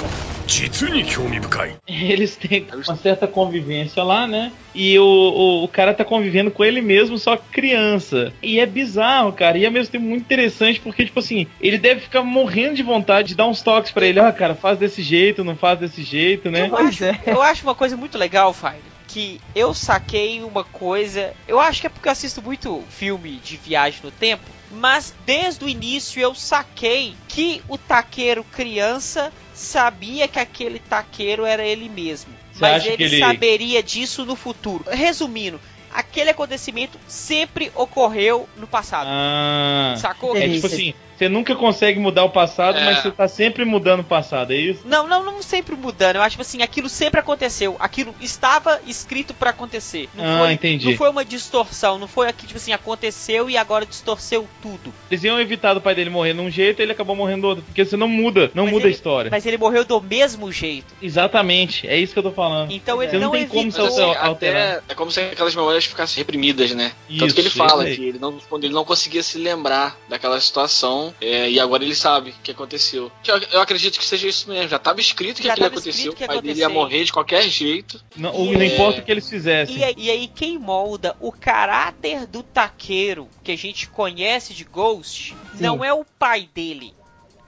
[1.87, 4.53] Eles têm uma certa convivência lá, né?
[4.75, 8.33] E o, o, o, cara tá convivendo com ele mesmo, só criança.
[8.43, 9.59] E é bizarro, cara.
[9.59, 13.29] E é mesmo tempo muito interessante, porque, tipo assim, ele deve ficar morrendo de vontade
[13.29, 14.21] de dar uns toques para ele.
[14.21, 16.69] Ah, cara, faz desse jeito, não faz desse jeito, né?
[16.69, 17.21] Eu acho, é.
[17.27, 21.33] eu acho uma coisa muito legal, Fire que eu saquei uma coisa.
[21.49, 25.65] Eu acho que é porque eu assisto muito filme de viagem no tempo, mas desde
[25.65, 32.33] o início eu saquei que o taqueiro criança sabia que aquele taqueiro era ele mesmo.
[32.53, 34.85] Você mas ele, ele- saberia disso no futuro.
[34.89, 35.59] Resumindo,
[35.93, 39.09] aquele acontecimento sempre ocorreu no passado.
[39.11, 39.95] Ah.
[39.99, 40.37] Sacou?
[40.37, 42.85] É tipo assim, você nunca consegue mudar o passado, É.
[42.85, 44.83] mas você tá sempre mudando o passado, é isso?
[44.85, 46.17] Não, não, não sempre mudando.
[46.17, 47.77] Eu acho tipo assim, aquilo sempre aconteceu.
[47.79, 50.09] Aquilo estava escrito pra acontecer.
[50.15, 50.91] Não Ah, foi, entendi.
[50.91, 51.99] Não foi uma distorção.
[51.99, 54.93] Não foi aqui, tipo assim, aconteceu e agora distorceu tudo.
[55.11, 57.65] Eles iam evitar do pai dele morrer num jeito e ele acabou morrendo do outro.
[57.65, 59.31] Porque você não muda, não Mas muda a ele- história.
[59.31, 60.95] Mas ele morreu do mesmo jeito.
[61.01, 62.71] Exatamente, é isso que eu tô falando.
[62.71, 64.77] Então ele Você não não, tem como se assim, alterar.
[64.79, 66.93] até é como se aquelas memórias ficassem reprimidas, né?
[67.09, 70.39] Isso, Tanto que ele fala que ele não, quando ele não conseguia se lembrar daquela
[70.41, 73.11] situação, é, e agora ele sabe o que aconteceu.
[73.23, 74.69] Que Eu, eu acredito que seja isso mesmo.
[74.69, 77.13] Já estava escrito que Já aquilo aconteceu, que o pai ia dele ia morrer de
[77.13, 78.03] qualquer jeito.
[78.17, 79.77] Não, E não é- importa o que eles fizessem.
[79.77, 84.65] E aí, e aí quem molda o caráter do taqueiro que a gente conhece de
[84.65, 85.63] Ghost Sim.
[85.63, 86.95] não é o pai dele.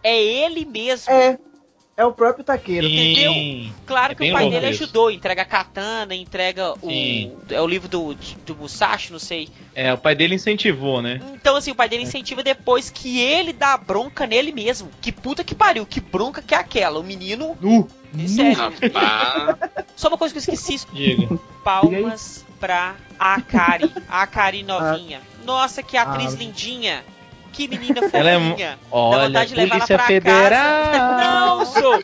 [0.03, 1.13] É ele mesmo.
[1.13, 1.39] É,
[1.99, 2.87] é o próprio taqueiro.
[2.87, 3.73] Entendeu?
[3.85, 4.85] Claro É que o pai dele isso.
[4.85, 7.33] ajudou, entrega a katana, entrega Sim.
[7.51, 7.53] o.
[7.53, 8.15] É o livro do,
[8.47, 9.49] do Musashi, não sei.
[9.75, 11.21] É, o pai dele incentivou, né?
[11.35, 14.89] Então, assim, o pai dele incentiva depois que ele dá a bronca nele mesmo.
[15.01, 17.01] Que puta que pariu, que bronca que é aquela.
[17.01, 17.59] O menino.
[17.61, 17.89] Nu.
[18.27, 18.55] Sério.
[18.57, 20.87] Rapaz, Só uma coisa que eu esqueci.
[20.93, 21.37] Diga.
[21.65, 23.93] Palmas pra Akari.
[24.09, 25.21] A Akari novinha.
[25.45, 26.37] Nossa, que atriz Ah.
[26.39, 27.05] lindinha.
[27.59, 28.71] Que menina Ela é fofinha.
[28.71, 30.49] Dá Olha, vontade de levar ela pra Federal.
[30.93, 31.25] casa.
[31.25, 32.03] Não, sou.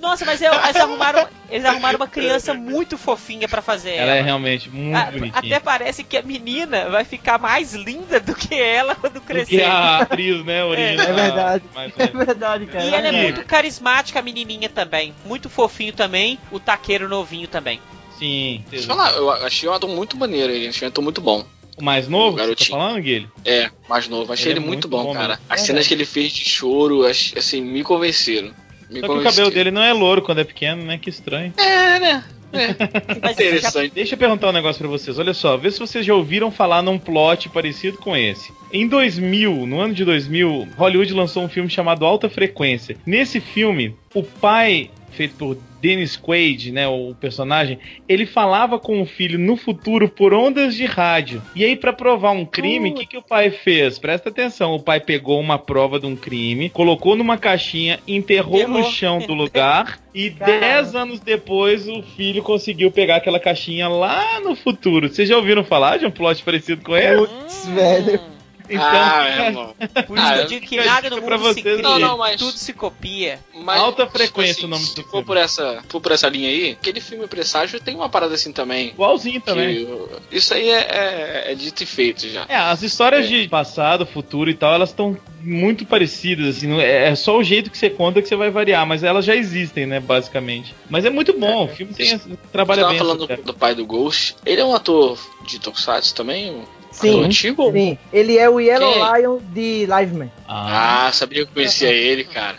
[0.00, 4.02] Nossa, mas eu- eles, arrumaram, eles arrumaram uma criança muito fofinha pra fazer ela.
[4.10, 5.32] Ela é realmente muito A- bonitinha.
[5.34, 9.46] até parece que a menina vai ficar mais linda do que ela quando Do crescer.
[9.58, 11.06] que a atriz, né, original.
[11.08, 11.64] É verdade.
[11.74, 12.84] Mas, É verdade, cara.
[12.84, 15.12] E ela é muito carismática, a menininha também.
[15.24, 16.38] Muito fofinho também.
[16.50, 17.80] O taqueiro novinho também.
[18.18, 18.64] Sim.
[18.70, 21.44] deixa eu falar, eu achei um ator muito maneiro ele, achei um ator muito bom.
[21.78, 22.70] O mais novo, O você tá garotinho.
[22.78, 23.28] falando, Guilherme?
[23.44, 25.28] É, mais novo, achei Ele ele, é muito, muito bom, bom cara.
[25.28, 25.42] mesmo.
[25.48, 28.48] As É, cenas que ele fez de choro, assim, me convenceram.
[28.90, 29.24] Me Só que o convenceram.
[29.24, 30.98] cabelo dele não é louro quando é pequeno, né?
[30.98, 31.52] Que estranho.
[31.56, 32.24] É, né?
[33.22, 33.92] Mas Interessante.
[33.94, 35.18] Deixa eu perguntar um negócio pra vocês.
[35.18, 38.52] Olha só, vê se vocês já ouviram falar num plot parecido com esse.
[38.70, 42.98] Em 2000, no ano de 2000, Hollywood lançou um filme chamado Alta Frequência.
[43.06, 47.76] Nesse filme, o pai, feito por Dennis Quaid, né, o personagem,
[48.08, 51.42] ele falava com o filho no futuro por ondas de rádio.
[51.56, 53.98] E aí, pra provar um crime, o que, que o pai fez?
[53.98, 54.74] Presta atenção.
[54.76, 58.78] O pai pegou uma prova de um crime, colocou numa caixinha, enterrou Enterrou.
[58.78, 60.60] no chão do lugar e Caramba.
[60.60, 65.08] 10 anos depois o filho conseguiu pegar aquela caixinha lá no futuro.
[65.08, 67.26] Vocês já ouviram falar de um plot parecido com esse?
[67.26, 68.31] Putz, velho.
[68.68, 69.74] Então, ah, é, irmão.
[70.06, 71.98] Por isso Ah, que eu eu- digo que nada no mundo se vocês cria, Não,
[71.98, 73.38] não, mas- tudo se copia.
[73.54, 75.26] Mas, Alta tipo frequência assim, o nome se do for filme.
[75.26, 78.88] por essa for por essa linha aí, aquele filme Presságio tem uma parada assim também.
[78.88, 79.82] igualzinho também.
[79.82, 82.44] eu- isso aí é, é- é dito e feito já.
[82.48, 83.28] É, as histórias É.
[83.28, 87.42] de passado, futuro e tal, elas estão muito parecidas, assim, não- é é só o
[87.42, 90.74] jeito que você conta que você vai variar, mas elas já existem, né, basicamente.
[90.88, 92.98] Mas é muito bom, o filme tem Você trabalha tava bem.
[92.98, 94.36] falando essa- do pai do Ghost.
[94.46, 96.62] Ele é um ator de Tokusatsu também?
[96.92, 97.24] Sim.
[97.24, 97.72] antigo?
[97.72, 99.20] Sim, ele é o Yellow Quem?
[99.22, 100.30] Lion de Liveman.
[100.46, 102.56] Ah, Ah, sabia que eu conhecia ele, cara.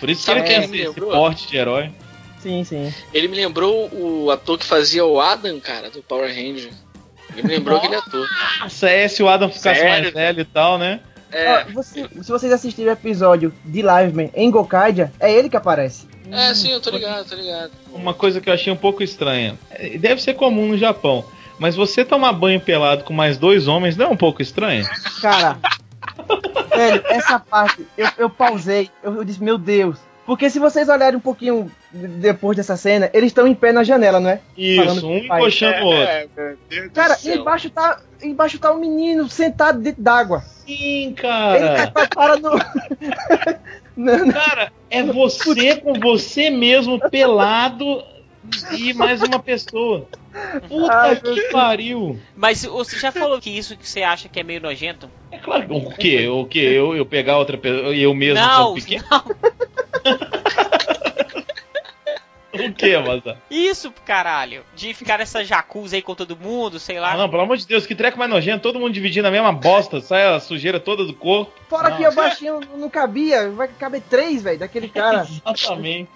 [0.00, 1.90] por isso que ele quem tem esse, porte de herói.
[2.38, 2.92] Sim, sim.
[3.12, 6.70] Ele me lembrou o ator que fazia o Adam, cara, do Power Ranger.
[7.34, 8.26] Ele me lembrou aquele ator.
[8.60, 10.02] Nossa, é, se o Adam ficasse Sério?
[10.02, 11.00] mais velho e tal, né?
[11.30, 15.56] É, Ó, você- se vocês assistirem o episódio de Liveman em Gokaidia, é ele que
[15.56, 16.06] aparece.
[16.30, 17.70] é, sim, eu tô ligado, tô ligado.
[17.92, 19.56] Uma coisa que eu achei um pouco estranha.
[19.70, 21.24] É, Deve ser comum no Japão.
[21.58, 24.84] Mas você tomar banho pelado com mais dois homens não é um pouco estranho?
[25.20, 25.58] Cara,
[26.74, 28.90] velho, essa parte eu, eu pausei.
[29.02, 29.98] Eu, eu disse, meu Deus.
[30.24, 34.20] Porque se vocês olharem um pouquinho depois dessa cena, eles estão em pé na janela,
[34.20, 34.40] não é?
[34.76, 35.40] Falando Isso, com um o pai.
[35.40, 36.02] encoxando o outro.
[36.02, 40.40] É, meu Deus do Cara, embaixo tá, embaixo tá um menino sentado dentro d'água.
[40.64, 41.86] Sim, Ele cara.
[41.88, 42.50] tá para no.
[43.94, 44.32] Não, não.
[44.32, 48.02] Cara, é você com você mesmo pelado
[48.72, 50.08] e mais uma pessoa.
[50.68, 51.40] Puta Ai, que Deus.
[51.52, 52.18] pariu.
[52.34, 55.08] Mas você já falou que isso que você acha que é meio nojento?
[55.30, 55.66] É claro.
[55.74, 56.26] O quê?
[56.28, 56.58] O quê?
[56.58, 59.04] Eu, eu pegar outra pessoa e eu mesmo não, pequeno?
[59.10, 59.24] não.
[62.52, 63.38] O quê, Maza?
[63.50, 64.62] Isso, caralho.
[64.76, 67.12] De ficar nessa jacuzzi aí com todo mundo, sei lá.
[67.12, 68.62] Ah, não, pelo amor de Deus, que treco mais nojento.
[68.62, 71.52] Todo mundo dividindo a mesma bosta, sai a sujeira toda do corpo.
[71.68, 71.96] Fora Não.
[71.96, 75.26] que o baixinho não cabia, vai caber três, velho, daquele cara.
[75.28, 76.10] Exatamente.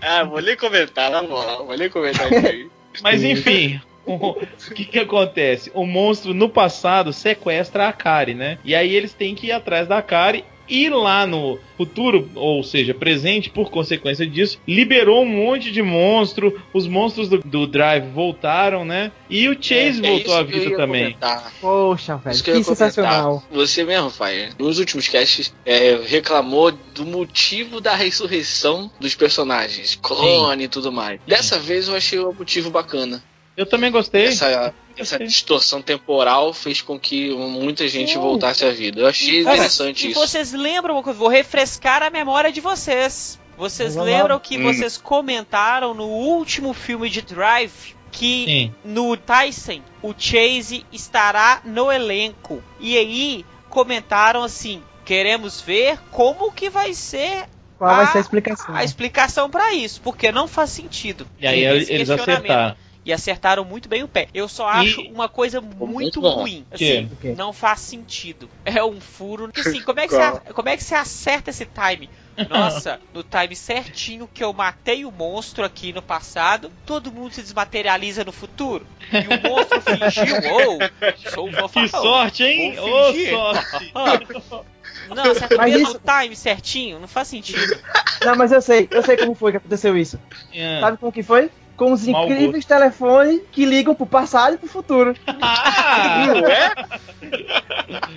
[0.00, 1.66] Ah, vou nem comentar, na moral.
[1.66, 2.70] Vou nem comentar isso aí.
[3.02, 4.34] Mas enfim, o
[4.74, 5.70] que que acontece?
[5.74, 8.58] O monstro no passado sequestra a Kari, né?
[8.64, 10.44] E aí eles têm que ir atrás da Kari.
[10.68, 16.60] E lá no futuro, ou seja, presente, por consequência disso, liberou um monte de monstro.
[16.72, 19.12] Os monstros do, do Drive voltaram, né?
[19.28, 21.04] E o Chase É, é voltou à vida também.
[21.04, 21.52] comentar.
[21.60, 22.90] Poxa, velho, Isso que, que comentar.
[22.90, 23.42] sensacional.
[23.50, 30.64] Você mesmo, Fire, nos últimos casts, é, reclamou do motivo da ressurreição dos personagens, clone
[30.64, 31.20] e tudo mais.
[31.26, 33.22] Dessa vez eu achei o motivo bacana.
[33.56, 34.26] Eu também gostei.
[34.26, 38.18] Essa, essa distorção temporal fez com que muita gente Sim.
[38.18, 39.00] voltasse à vida.
[39.00, 40.20] Eu achei Cara, interessante e isso.
[40.20, 41.00] vocês lembram?
[41.02, 43.38] Vou refrescar a memória de vocês.
[43.56, 44.18] Vocês Vamos lá.
[44.18, 44.64] lembram que Hum.
[44.64, 48.74] vocês comentaram no último filme de Drive que Sim.
[48.84, 52.62] no Tyson o Chase estará no elenco.
[52.78, 57.44] E aí comentaram assim: queremos ver como que vai ser
[57.78, 58.74] Qual vai Ah, ser a explicação?
[58.74, 61.26] a explicação pra isso, porque não faz sentido.
[61.38, 62.44] E aí Esse eles questionamento.
[62.50, 62.76] acertaram.
[63.06, 64.26] E acertaram muito bem o pé.
[64.34, 66.66] Eu só acho E- uma coisa muito ruim.
[66.74, 66.98] Que?
[66.98, 67.34] Assim, O quê?
[67.38, 68.50] não faz sentido.
[68.64, 69.48] É um furo.
[69.56, 72.10] Assim, como é que, você, como é que você acerta esse time?
[72.50, 77.42] Nossa, no time certinho que eu matei o monstro aqui no passado, todo mundo se
[77.42, 78.84] desmaterializa no futuro.
[79.12, 82.76] E o monstro fingiu, oh, sou o Que sorte, hein?
[82.80, 83.30] Ô, fingir.
[83.30, 83.92] sorte!
[85.14, 87.78] Não, acerta o Mas mesmo isso- time certinho, não faz sentido.
[88.24, 90.18] Não, mas eu sei, eu sei como foi que aconteceu isso.
[90.52, 90.80] É.
[90.80, 91.48] Sabe como que foi?
[91.76, 95.14] Com os incríveis telefones que ligam pro passado e pro futuro.
[95.40, 96.26] Ah!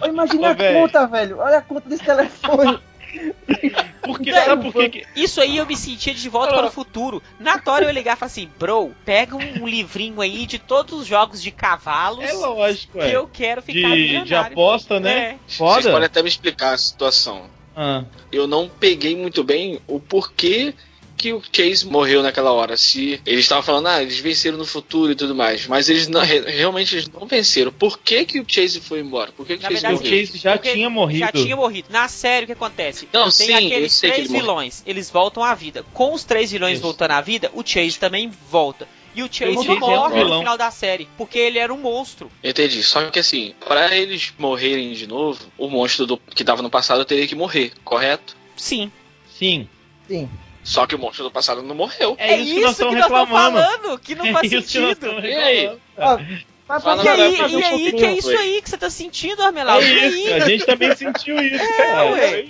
[0.01, 0.07] É?
[0.07, 0.73] Imagina Ô, a véi.
[0.73, 1.39] conta, velho.
[1.39, 2.79] Olha a conta desse telefone.
[4.03, 5.07] Porque, sabe por que que...
[5.15, 7.21] Isso aí eu me sentia de volta para o futuro.
[7.39, 10.93] Na hora eu ia ligar e falar assim, bro, pega um livrinho aí de todos
[10.99, 13.15] os jogos de cavalos É lógico, que é.
[13.15, 15.11] eu quero ficar De, de aposta, né?
[15.11, 15.37] É.
[15.47, 16.05] Vocês podem Foda.
[16.05, 17.49] até me explicar a situação.
[17.75, 18.03] Ah.
[18.31, 20.73] Eu não peguei muito bem o porquê
[21.19, 22.77] que o Chase morreu naquela hora.
[22.77, 26.21] Se eles estavam falando, ah, eles venceram no futuro e tudo mais, mas eles não,
[26.21, 27.71] re- realmente eles não venceram.
[27.73, 29.31] Por que, que o Chase foi embora?
[29.33, 30.25] Por que, que o Na Chase verdade, o morreu?
[30.25, 31.19] Chase já Porque tinha morrido.
[31.19, 31.87] Já tinha morrido.
[31.91, 33.09] Na série, o que acontece?
[33.11, 35.83] Não, Tem sim, eu aqueles três ele vilões, eles voltam à vida.
[35.93, 36.81] Com os três vilões Isso.
[36.81, 38.87] voltando à vida, o Chase também volta.
[39.13, 41.77] E o Chase, Chase é um morre no final da série, porque ele era um
[41.79, 42.31] monstro.
[42.41, 42.81] Entendi.
[42.83, 47.03] Só que assim, para eles morrerem de novo, o monstro do, que tava no passado
[47.03, 48.37] teria que morrer, correto?
[48.55, 48.89] Sim.
[49.37, 49.67] Sim.
[50.07, 50.29] Sim.
[50.69, 52.15] Só que o monstro do passado não morreu.
[52.19, 55.19] É, isso que nós estamos falando, que não É faz sentido.
[55.25, 55.67] E aí?
[55.97, 56.19] Ó,
[56.67, 59.41] mas Fala E aí, um e aí, que é isso aí que você tá sentindo,
[59.41, 59.81] Armelau?
[59.81, 62.11] É E isso, a gente também sentiu isso, É, cara.
[62.11, 62.45] ué.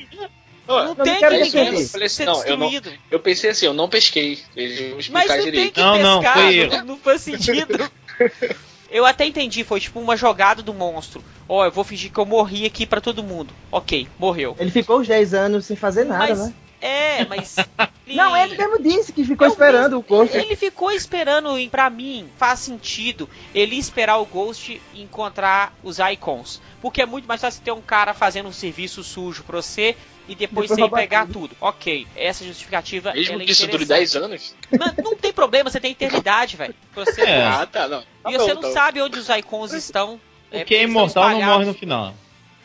[0.67, 1.69] Não não tem que ninguém
[2.03, 2.99] assim, não, eu não- destruído.
[3.09, 4.37] Eu pensei assim, eu não pesquei.
[4.53, 5.73] Eles Mas não tem direito.
[5.75, 7.89] que Não, não, pescar, foi não, não faz sentido.
[8.91, 11.23] Eu até entendi, foi tipo uma jogada do monstro.
[11.47, 13.53] Ó, eu vou fingir que eu morri aqui pra todo mundo.
[13.71, 14.55] Ok, morreu.
[14.59, 16.53] Ele ficou uns 10 anos sem fazer nada, Mas- né?
[16.81, 17.55] É, mas.
[18.07, 20.35] Não, ele mesmo disse que ficou o esperando mesmo- o Ghost.
[20.35, 26.59] Ele ficou esperando, e pra mim, faz sentido ele esperar o Ghost encontrar os icons.
[26.81, 29.95] Porque é muito mais fácil ter um cara fazendo um serviço sujo pra você
[30.27, 31.33] e depois, Depois você pegar tudo.
[31.49, 31.57] tudo.
[31.61, 34.13] Ok, essa justificativa Mesmo ela é que isso dure interessante.
[34.13, 34.55] 10 anos.
[34.79, 36.73] Mas não tem problema, você tem eternidade, velho.
[36.95, 37.21] Você...
[37.29, 37.45] É.
[37.45, 38.01] Ah, tá, não.
[38.01, 40.15] Tá E você bom, não tá sabe onde os icons estão.
[40.51, 42.15] O é, que é imortal não morre no final.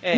[0.03, 0.15] É.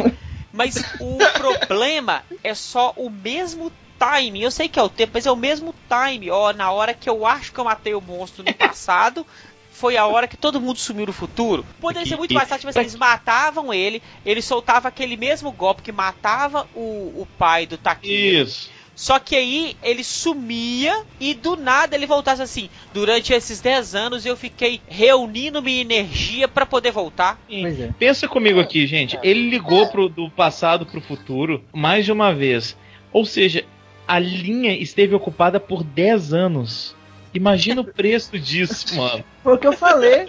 [0.53, 4.42] Mas o problema é só o mesmo time.
[4.42, 6.30] Eu sei que é o tempo, mas é o mesmo time.
[6.30, 9.26] Ó, na hora que eu acho que eu matei o monstro no passado,
[9.70, 11.64] foi a hora que todo mundo sumiu no futuro.
[11.80, 15.92] Poderia ser muito mais fácil, mas eles matavam ele, ele soltava aquele mesmo golpe que
[15.92, 16.80] matava o,
[17.20, 18.42] o pai do Taquinho.
[18.42, 18.70] Isso.
[18.97, 22.70] Só que aí ele sumia e do nada ele voltasse assim.
[22.94, 27.38] Durante esses 10 anos eu fiquei reunindo minha energia pra poder voltar.
[27.47, 27.92] Pois é.
[27.99, 29.18] Pensa comigo aqui, gente.
[29.22, 32.74] Ele ligou pro, do passado pro futuro mais de uma vez.
[33.12, 33.66] Ou seja,
[34.07, 36.96] a linha esteve ocupada por 10 anos.
[37.34, 39.24] Imagina o preço disso, mano.
[39.42, 40.26] Foi o que eu falei.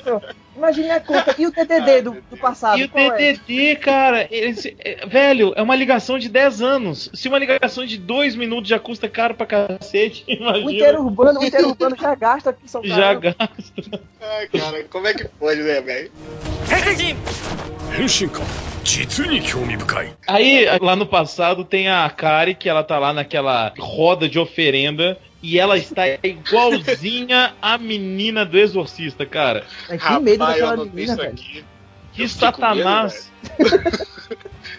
[0.58, 1.36] Imagina a conta.
[1.38, 2.80] E o TDD do, do, passado?
[2.80, 3.76] E o TDD, é?
[3.76, 7.10] cara, esse, é, velho, é uma ligação de 10 anos.
[7.14, 10.66] Se uma ligação de 2 minutos já custa caro pra cacete, imagina.
[10.66, 12.96] O interurbano, o interurbano já gasta aqui São Paulo.
[12.96, 14.02] Já gasta.
[14.20, 16.12] Ai, cara, como é que pode, né, velho?
[20.28, 25.18] Aí, lá no passado, tem a Akari, que ela tá lá naquela roda de oferenda
[25.48, 29.66] e ela está igualzinha a menina do exorcista, cara.
[29.90, 31.30] Ai, que medo Rapaz, daquela eu menina, velho.
[31.30, 31.66] aqui.
[32.12, 33.32] Que Eu satanás.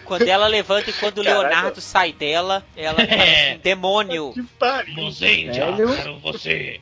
[0.05, 1.21] Quando ela levanta e quando o.
[1.23, 3.55] Leonardo sai dela, ela É.
[3.55, 4.31] um demônio.
[4.31, 5.09] Que pariu.
[5.11, 5.95] Velho.
[5.95, 6.79] quero você.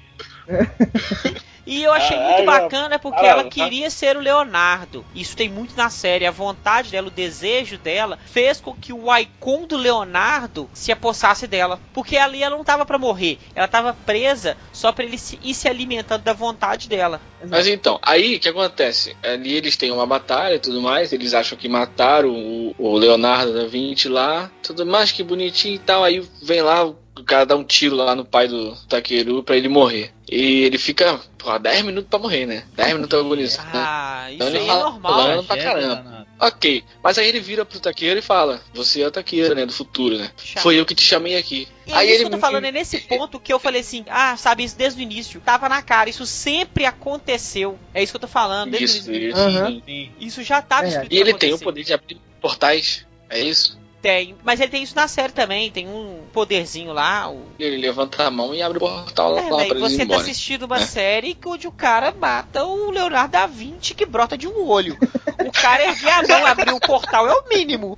[1.68, 5.06] E eu achei muito bacana porque ela queria ser o Leonardo.
[5.14, 6.26] Isso tem muito na série.
[6.26, 11.46] A vontade dela, o desejo dela, fez com que o Icon do Leonardo se apossasse
[11.48, 11.80] dela.
[11.94, 13.40] Porque ali ela não tava pra morrer.
[13.54, 17.22] Ela tava presa só pra ele se- ir se alimentando da vontade dela.
[17.50, 19.18] Mas então, aí o que acontece?
[19.24, 23.54] Ali eles têm uma batalha e tudo mais, eles acham que mataram o, o Leonardo
[23.54, 26.04] da Vinci lá, tudo mais que bonitinho e tal.
[26.04, 26.96] Aí vem lá, o
[27.26, 30.14] cara dá um tiro lá no pai do Takeru pra ele morrer.
[30.30, 32.64] E ele fica, porra, 10 minutos pra morrer, né?
[32.76, 33.68] 10 minutos agonizando.
[33.74, 35.14] Ah, isso Então ele aí é fala- normal.
[35.14, 36.28] falando pra caramba.
[36.40, 39.66] Ok, mas aí ele vira pro Takeru e fala: Você é o Takeru, né?
[39.66, 40.30] Do futuro, né?
[40.38, 40.62] Chato.
[40.62, 41.68] Foi eu que te chamei aqui.
[41.88, 44.04] E aí isso ele que eu tô falando é nesse ponto que eu falei assim,
[44.10, 45.42] ah, sabe, isso desde o início.
[45.42, 47.80] Tava na cara, isso sempre aconteceu.
[47.94, 49.50] É isso que eu tô falando, desde Isso, o início.
[49.70, 49.84] isso.
[49.86, 50.12] Sim.
[50.20, 53.08] Isso já tava É, escrito E ele tem o poder de abrir portais.
[53.30, 53.80] É isso?
[54.08, 57.30] Tem, mas ele tem isso na série também, tem um poderzinho lá.
[57.30, 57.42] O...
[57.60, 59.98] Ele levanta a mão e abre o portal lá, É, lá pra ele ir você
[59.98, 60.22] tá embora.
[60.22, 60.86] assistindo uma É.
[60.86, 64.98] série onde o cara mata o Leonardo da Vinci que brota de um olho.
[65.46, 67.96] O cara erguer a mão, abrir o portal é o mínimo.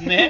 [0.00, 0.26] Né?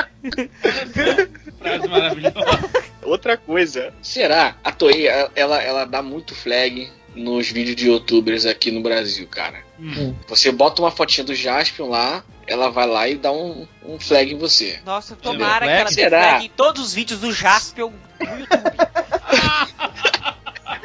[1.59, 2.71] Frase maravilhosa.
[3.03, 4.57] Outra coisa, será?
[4.63, 9.63] A Toei, ela, ela dá muito flag nos vídeos de youtubers aqui no Brasil, cara.
[9.79, 10.15] Hum.
[10.29, 14.33] Você bota uma fotinha do Jaspion lá, ela vai lá e dá um, um flag
[14.33, 14.81] em você.
[14.85, 18.63] Nossa, tomara que ela dê flag em todos os vídeos do Jaspion no YouTube.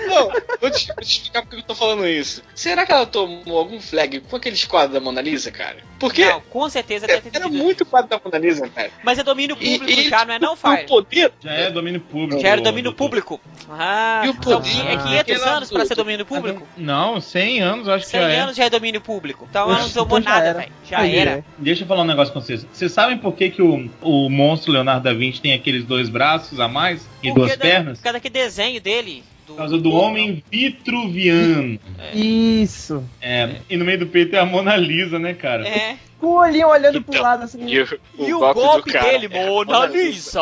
[0.07, 0.29] Não,
[0.59, 2.41] vou te, vou te explicar porque eu tô falando isso.
[2.55, 5.77] Será que ela tomou algum flag com aqueles quadros da Mona Lisa, cara?
[5.99, 7.57] Porque Não, com certeza deve ter era tido.
[7.57, 8.89] muito quadro da Mona Lisa, cara.
[9.03, 10.85] Mas é domínio público e já, não é não, O Fire?
[10.87, 11.31] poder.
[11.41, 12.41] Já é domínio público.
[12.41, 13.39] Já era domínio público.
[13.69, 14.69] Ah, E o então, poder?
[14.87, 16.67] é 500 Aquela anos pra ser domínio público?
[16.77, 18.39] Não, 100 anos acho que 100 já é.
[18.39, 19.47] anos já é domínio público.
[19.49, 20.59] Então ela não tomou então já nada, era.
[20.59, 20.71] velho.
[20.89, 21.31] Já Aí, era.
[21.31, 21.43] é.
[21.57, 22.65] Deixa eu falar um negócio com vocês.
[22.71, 26.59] Vocês sabem por que, que o, o monstro Leonardo da Vinci tem aqueles dois braços
[26.59, 27.97] a mais e Porque duas da- pernas?
[27.99, 29.23] Por causa daquele desenho dele.
[29.45, 31.79] Do, Por causa do homem vitruviano.
[32.13, 33.03] Isso.
[33.21, 35.67] É, e no meio do peito é a Mona Lisa, né, cara?
[35.67, 35.97] É.
[36.19, 37.65] Com o olhinho olhando pro Então, lado assim.
[37.67, 40.39] E o, E o golpe, golpe, dele, é Mona Lisa.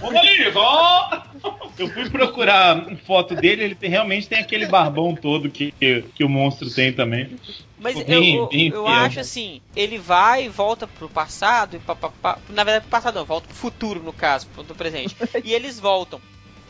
[0.00, 1.22] Mona Lisa!
[1.78, 6.24] Eu fui procurar foto dele, ele tem- realmente tem aquele barbão todo que, que, que
[6.24, 7.30] o monstro tem também.
[7.78, 8.86] Mas eu, bem- eu, bem eu fiel.
[8.86, 12.38] acho assim, ele vai e volta pro passado, e pá, pá, pá.
[12.50, 15.14] na verdade pro passado não, volta pro futuro no caso, pro do presente.
[15.44, 16.20] e eles voltam.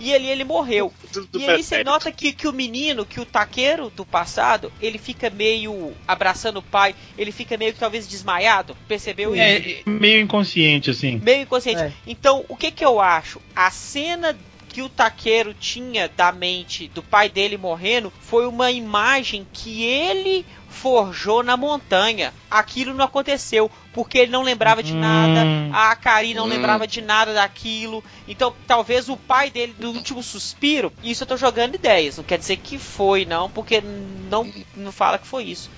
[0.00, 0.92] E ali ele morreu.
[1.12, 4.98] Tudo E aí você nota que, que o menino, que o taqueiro do passado, ele
[4.98, 9.42] fica meio abraçando o pai, ele fica meio que talvez desmaiado, percebeu isso?
[9.42, 11.20] É, meio inconsciente, assim.
[11.22, 11.82] Meio inconsciente.
[11.82, 11.92] É.
[12.06, 13.40] Então, o que que eu acho?
[13.54, 14.36] A cena
[14.80, 20.46] que o taqueiro tinha da mente do pai dele morrendo foi uma imagem que ele
[20.70, 22.32] forjou na montanha.
[22.50, 25.00] Aquilo não aconteceu, porque ele não lembrava de Hum.
[25.00, 26.48] nada, a Akari não Hum.
[26.48, 28.02] lembrava de nada daquilo.
[28.26, 32.38] Então, talvez o pai dele, do último suspiro, isso eu tô jogando ideias, não quer
[32.38, 35.70] dizer que foi, não, porque não, não fala que foi isso.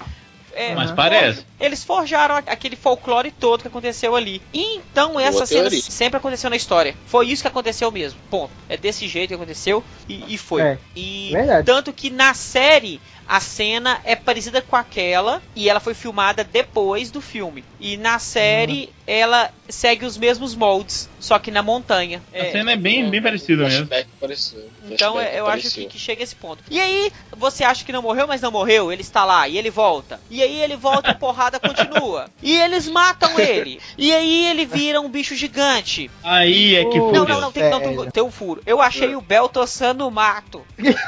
[0.55, 0.97] É, Mas Uhum.
[0.97, 1.47] parece.
[1.59, 4.43] eles forjaram aquele folclore todo que aconteceu ali.
[4.53, 5.81] E então essa cena teoria.
[5.83, 6.95] sempre aconteceu na história.
[7.07, 8.19] Foi isso que aconteceu mesmo.
[8.31, 8.51] Ponto.
[8.69, 10.63] É desse jeito que aconteceu e, e foi.
[10.63, 11.67] É, e verdade.
[11.67, 17.11] tanto que na série a cena é parecida com aquela e ela foi filmada depois
[17.11, 17.65] do filme.
[17.81, 18.89] E na série Uhum.
[19.07, 22.23] Ela segue os mesmos moldes, só que na montanha.
[22.33, 23.89] A É, cena é bem, bem parecida mesmo.
[24.17, 24.69] Apareceu.
[24.91, 26.63] então é, eu acho que, que chega a esse ponto.
[26.71, 28.93] E aí, você acha que não morreu, mas não morreu?
[28.93, 30.21] Ele está lá e ele volta.
[30.31, 32.29] E aí ele volta e a porrada continua.
[32.43, 33.81] E eles matam ele.
[33.97, 36.11] E aí ele vira um bicho gigante.
[36.23, 38.13] Aí é que Não, Não, não, não, tem, não, tem, Sério?
[38.13, 38.63] tem um furo.
[38.67, 40.63] Eu achei o Beltossan no mato.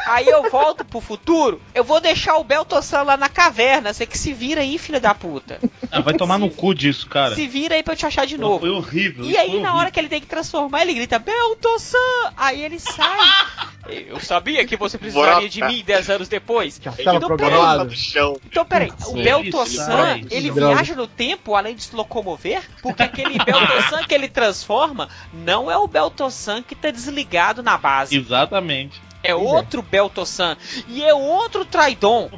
[0.06, 3.92] Aí eu volto pro futuro, eu vou deixar o Beltossan lá na caverna.
[3.92, 5.60] Você que se vira aí, filha da puta.
[5.90, 7.34] Ah, vai tomar no cu disso, cara.
[7.34, 8.66] Se vira aí pra eu te achar de Foi novo.
[8.66, 9.24] horrível.
[9.24, 9.74] E aí, foi na horrível.
[9.74, 11.98] hora que ele tem que transformar, ele grita, Beltossan!
[12.36, 13.18] Aí ele sai.
[13.86, 16.80] Eu sabia que você precisaria de mim 10 anos depois.
[16.82, 18.40] Já Então, chão.
[18.46, 22.62] Então, peraí, o Beltossan, ele viaja no tempo além de se locomover?
[22.80, 28.16] Porque aquele Beltossan que ele transforma não é o Beltossan que tá desligado na base.
[28.16, 29.02] Exatamente.
[29.24, 29.34] É é.
[29.34, 30.56] outro Beltossan.
[30.86, 32.30] E é outro Traidon.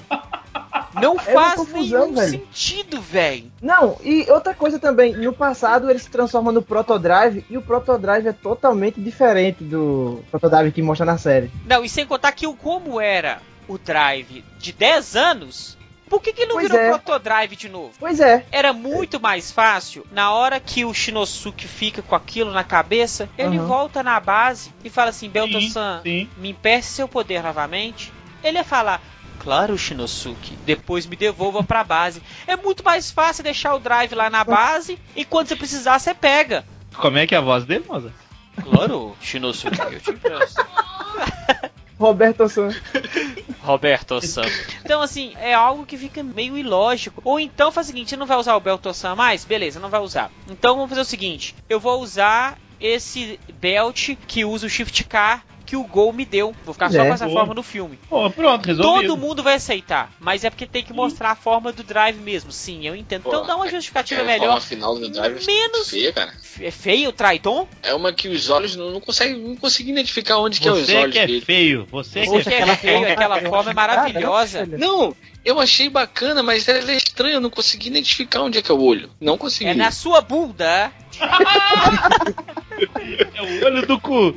[0.94, 2.30] Não uma faz confusão, nenhum velho.
[2.30, 3.52] sentido, velho.
[3.60, 8.28] Não, e outra coisa também, no passado ele se transforma no Protodrive e o Protodrive
[8.28, 11.50] é totalmente diferente do Protodrive que mostra na série.
[11.66, 15.75] Não, e sem contar que o como era o Drive de 10 anos,
[16.08, 16.88] por que, que não Pois virou é.
[16.90, 17.92] Protodrive de novo?
[17.98, 22.62] Pois é, Era muito mais fácil, na hora que o Shinosuke fica com aquilo na
[22.64, 23.66] cabeça, ele Uhum.
[23.66, 28.12] volta na base e fala assim, Belto-san, me empreste seu poder novamente.
[28.44, 29.00] Ele ia falar,
[29.40, 32.22] claro, Shinosuke, depois me devolva pra base.
[32.46, 36.14] É muito mais fácil deixar o drive lá na base e quando você precisar, você
[36.14, 36.64] pega.
[36.96, 38.12] Como é que é a voz dele, moça?
[38.62, 40.64] Claro, Shinosuke, eu te empresto.
[41.98, 42.70] Roberto San.
[43.62, 44.44] Roberto San.
[44.84, 47.20] Então, assim, é algo que fica meio ilógico.
[47.24, 49.44] Ou então faz o seguinte: você não vai usar o Belto San mais?
[49.44, 50.30] Beleza, não vai usar.
[50.48, 55.44] Então vamos fazer o seguinte: eu vou usar esse belt que usa o Shift Car
[55.66, 56.54] que o Gol me deu.
[56.64, 57.40] Vou ficar só É, com essa boa.
[57.40, 57.98] forma no filme.
[58.08, 59.08] Pô, pronto, resolvido.
[59.08, 62.52] Todo mundo vai aceitar, mas é porque tem que mostrar a forma do drive mesmo.
[62.52, 63.24] Sim, eu entendo.
[63.26, 64.46] Então dá uma justificativa é, A melhor.
[64.46, 66.32] forma final do Drive Menos- feia, cara.
[66.60, 67.66] É feio o Traidon?
[67.82, 70.86] É uma que os olhos não, não conseguem não conseguem identificar onde que é os
[70.86, 71.40] Você olhos que é dele.
[71.40, 71.86] feio.
[71.90, 72.76] Você que é é feio.
[72.76, 74.64] feio, aquela forma é maravilhosa.
[74.66, 75.14] Não,
[75.44, 78.74] eu achei bacana, mas ela é estranha, eu não consegui identificar onde é que é
[78.74, 79.10] o olho.
[79.20, 79.70] Não consegui.
[79.70, 80.92] É na sua bunda.
[83.34, 84.36] É o olho do cu.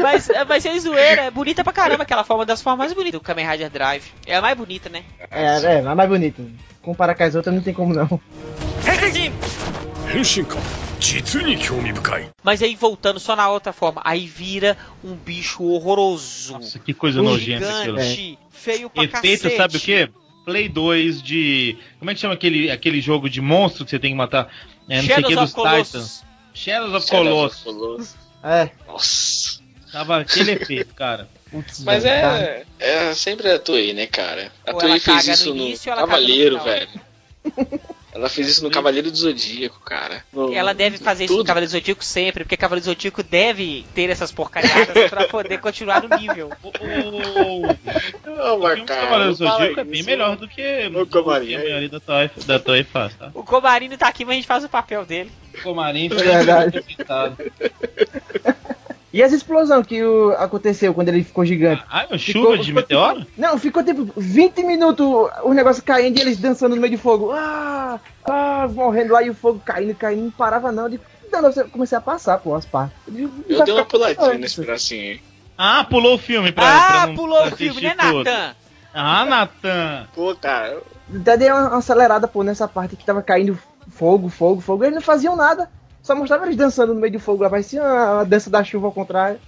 [0.00, 3.20] Mas, é, mas sem zoeira, é bonita pra caramba aquela forma, das formas mais bonitas
[3.20, 4.04] do Kamen Rider Drive.
[4.26, 5.04] É a mais bonita, né?
[5.30, 6.42] É, é, é a mais bonita.
[6.82, 8.20] Comparar com as outras não tem como não.
[12.42, 16.54] Mas aí voltando só na outra forma, aí vira um bicho horroroso.
[16.54, 17.98] Nossa, que coisa um nojenta aquilo.
[17.98, 18.36] É.
[18.50, 19.56] Feio pra Efeito, cacete.
[19.56, 20.10] sabe o que?
[20.44, 21.76] Play 2 de.
[21.98, 24.48] Como é que chama aquele, aquele jogo de monstro que você tem que matar?
[24.88, 25.86] É, não Shadows sei que dos Colossus.
[25.86, 26.24] Titans.
[26.54, 27.58] Shadows of Colossus.
[27.58, 28.16] Shadows of Colossus.
[28.42, 28.70] É.
[28.86, 29.63] Nossa.
[29.94, 31.28] Tava aquele efeito, cara.
[31.52, 34.50] Putz, Mas velho, é, é sempre a Toei, né, cara?
[34.66, 36.64] A Ou Toei fez isso no no início no Cavaleiro, final.
[36.64, 36.88] velho.
[38.12, 40.24] Ela fez isso no Cavaleiro do Zodíaco, cara.
[40.32, 41.46] No- Ela deve fazer isso no tudo.
[41.46, 46.02] Cavaleiro do Zodíaco sempre, porque Cavaleiro do Zodíaco deve ter essas porcariadas pra poder continuar
[46.02, 46.50] no nível.
[46.64, 50.08] O, o, Não, o mas, do cara, Cavaleiro fala Zodíaco é bem isso.
[50.10, 53.30] melhor do que Ô, Comarim, que a maioria da Toei, da Toei faz, tá?
[53.32, 55.30] O Comarino tá aqui, mas a gente faz o papel dele.
[55.62, 56.84] Comarim É verdade.
[59.14, 61.84] E as explosões que o- aconteceu quando ele ficou gigante?
[61.88, 63.24] Ah, é Ficou- chuva de ficou- meteoro?
[63.38, 65.06] Não, ficou tipo 20 minutos
[65.44, 67.30] o negócio caindo e eles dançando no meio de fogo.
[67.30, 70.88] Ah, ah, morrendo lá e o fogo caindo, caindo, não parava não.
[70.90, 71.00] De...
[71.30, 72.96] Não, eu comecei a passar, pô, as partes.
[73.48, 75.20] Eu dei uma puladinha nesse pedacinho aí.
[75.56, 77.94] Ah, pulou o filme pra, ah, pra não pulou o filme, né.
[77.94, 78.54] Natan?
[78.92, 80.08] Ah, Natan.
[80.12, 80.78] Pô, cara,
[81.20, 83.56] Até dei uma uma acelerada, pô, nessa parte que tava caindo
[83.90, 84.82] fogo, fogo, fogo.
[84.82, 85.70] Eles não faziam nada.
[86.04, 87.48] Só mostrava eles dançando no meio do fogo lá.
[87.50, 89.40] Parecia a a dança da chuva ao contrário.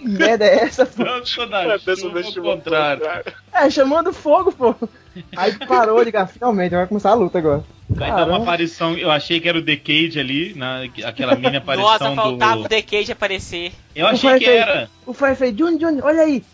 [0.00, 1.02] Que merda é essa, pô?
[1.04, 3.02] Dança da É, dança chuva da ao chuva ao contrário.
[3.02, 3.32] contrário.
[3.52, 4.74] É, chamando fogo, pô.
[5.36, 7.64] Aí parou, ligar, finalmente, vai começar a luta agora.
[7.88, 11.90] Vai dar uma aparição, eu achei que era o Decade ali, na, aquela mini aparição
[11.90, 12.68] Nossa, faltava o do...
[12.68, 13.72] Decade aparecer.
[13.94, 14.88] Eu achei que era.
[15.04, 16.44] O Fire fez, Juni, Juni, olha aí.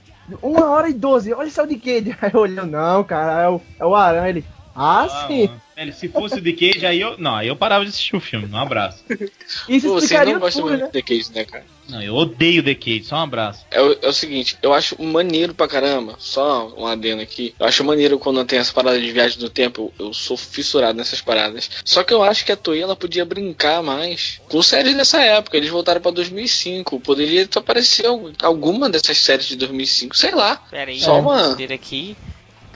[0.43, 2.17] Uma hora e doze, olha só o Decade.
[2.21, 4.29] Aí eu olhei, não, cara, é o, é o Aranha.
[4.31, 4.45] Ele,
[4.77, 5.51] ah, Ah, sim.
[5.77, 7.19] Velho, se fosse o Decade, aí eu.
[7.19, 8.49] Não, aí eu parava de assistir o filme.
[8.51, 9.05] Um abraço.
[9.69, 10.87] Isso Pô, vocês explicaria não gostam tudo, muito né?
[10.87, 11.65] do The Cage, né, cara?
[11.89, 13.65] Não, eu odeio Decade, só um abraço.
[13.71, 17.55] É o, é o seguinte, eu acho maneiro pra caramba, só um adendo aqui.
[17.61, 19.93] Eu acho maneiro quando tem essa parada de viagem do tempo.
[19.99, 21.71] Eu, eu sou fissurado nessas paradas.
[21.85, 25.57] Só que eu acho que a Toei ela podia brincar mais com séries dessa época.
[25.59, 26.99] Eles voltaram pra 2005.
[27.01, 30.57] Poderia aparecer al- alguma dessas séries de 2005, sei lá.
[30.71, 32.17] Pera aí, Só vou uma- aqui.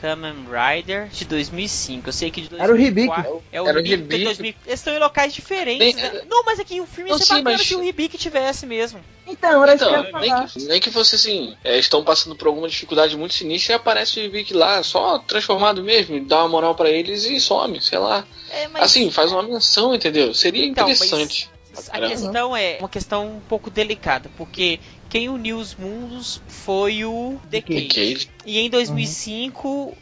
[0.01, 2.09] Kamen Rider de 2005.
[2.09, 2.65] Eu sei que de 2004.
[2.65, 3.43] Era o Ribic.
[3.53, 4.25] É o Era o Ribic.
[4.25, 5.95] 2000 Eles estão em locais diferentes.
[5.95, 6.23] Né?
[6.29, 9.01] Não, mas aqui o filme ia ser sim, bacana mas- se o Ribic tivesse mesmo.
[9.27, 10.49] Então, era isso que Então, nem falar.
[10.49, 14.27] que, nem que fosse assim, é, estão passando por alguma dificuldade muito sinistra e aparece
[14.27, 18.25] o Vic lá, só transformado mesmo, dá uma moral pra eles e some, sei lá.
[18.51, 20.35] É, mas Assim, faz uma menção, entendeu?
[20.35, 21.49] Seria Então, mas- interessante.
[21.77, 22.09] a Caramba.
[22.09, 24.81] questão é uma questão um pouco delicada, porque
[25.11, 27.89] quem uniu os mundos foi o Decade.
[27.89, 28.31] Decade.
[28.47, 29.95] E em 2005,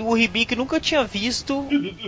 [0.00, 1.66] o Ribic nunca tinha visto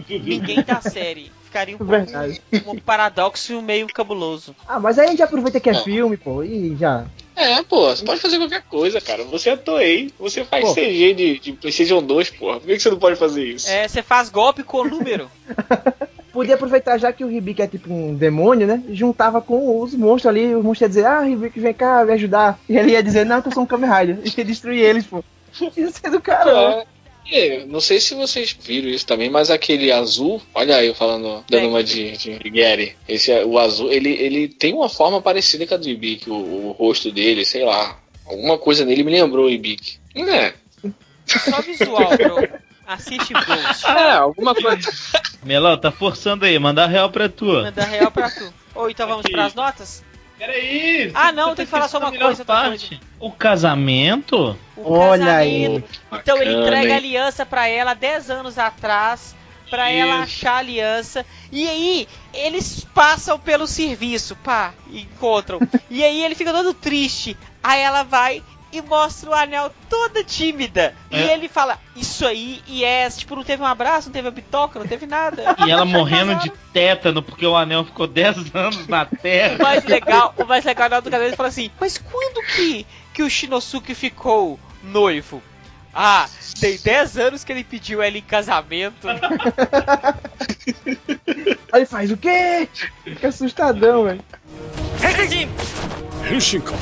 [0.09, 1.33] ninguém da série.
[1.45, 4.55] Ficaria um pouco um paradoxo meio cabuloso.
[4.69, 5.83] Ah, mas aí a gente aproveita que é É.
[5.83, 7.07] filme, pô, e já.
[7.37, 9.25] É, pô, você pode fazer qualquer coisa, cara.
[9.25, 10.75] Você é Toei, você faz Pô.
[10.75, 12.61] CG de, de PlayStation 2, porra.
[12.61, 13.69] Por que, que você não pode fazer isso?
[13.69, 15.29] É, você faz golpe com número.
[16.35, 18.83] Podia aproveitar já que o Ribic é tipo um demônio, né?
[18.91, 22.59] Juntava com os monstros ali, os monstros iam dizer, ah, Ribic, vem cá, me ajudar.
[22.69, 24.19] E ele ia dizer, não, que eu sou um Kamen Rider.
[24.25, 25.23] E ia destruir eles, pô.
[25.77, 26.85] Ia ser do caramba.
[26.91, 26.95] É.
[27.61, 31.43] É, não sei se vocês viram isso também, mas aquele azul, olha aí eu falando,
[31.49, 31.69] dando É.
[31.69, 32.95] uma de, de Gary.
[33.09, 36.35] Esse, é- o azul, ele, ele tem uma forma parecida com a do Ibik, o,
[36.35, 37.99] o rosto dele, sei lá.
[38.27, 39.99] Alguma coisa nele me lembrou o Ibik.
[40.17, 40.53] Né?
[41.27, 42.49] Só visual, bro.
[42.87, 43.87] Assiste Ghost.
[43.87, 44.91] Ah, alguma coisa.
[45.43, 47.47] Melão, tá forçando aí, mandar real pra tu.
[47.47, 48.53] Manda real pra tu.
[48.75, 49.33] Ou então vamos Aqui.
[49.33, 50.05] pras notas?
[50.39, 51.11] Peraí!
[51.15, 53.01] Ah, não, tem que falar só uma coisa, outra parte.
[53.21, 54.59] O casamento?
[54.77, 55.63] O Olha aí.
[55.63, 56.01] casamento.
[56.13, 56.97] Então ele Bacana, entrega a hein?
[56.97, 59.35] aliança pra ela 10 anos atrás.
[59.71, 60.01] Pra Isso.
[60.03, 61.25] ela achar a aliança.
[61.51, 65.59] E aí, eles passam pelo serviço, pá, encontram.
[65.91, 67.37] e aí ele fica todo triste.
[67.63, 68.43] Aí ela vai
[68.79, 70.95] e mostra o anel toda tímida.
[71.11, 71.19] É.
[71.19, 74.31] E ele fala, isso aí, e é, tipo, não teve um abraço, não teve a
[74.31, 75.55] bitoca, não teve nada.
[75.65, 79.57] E ela morrendo de tétano, porque o anel ficou 10 anos na terra.
[79.59, 83.23] O mais legal, o mais legal do cara, ele fala assim, mas quando que, que
[83.23, 85.43] o Shinosuke ficou noivo?
[85.95, 86.29] Ah,
[86.61, 89.07] tem 10 anos que ele pediu ela em casamento.
[91.73, 92.69] Aí faz o quê?
[93.05, 94.21] Fica assustadão, velho.
[96.31, 96.75] Henshinko!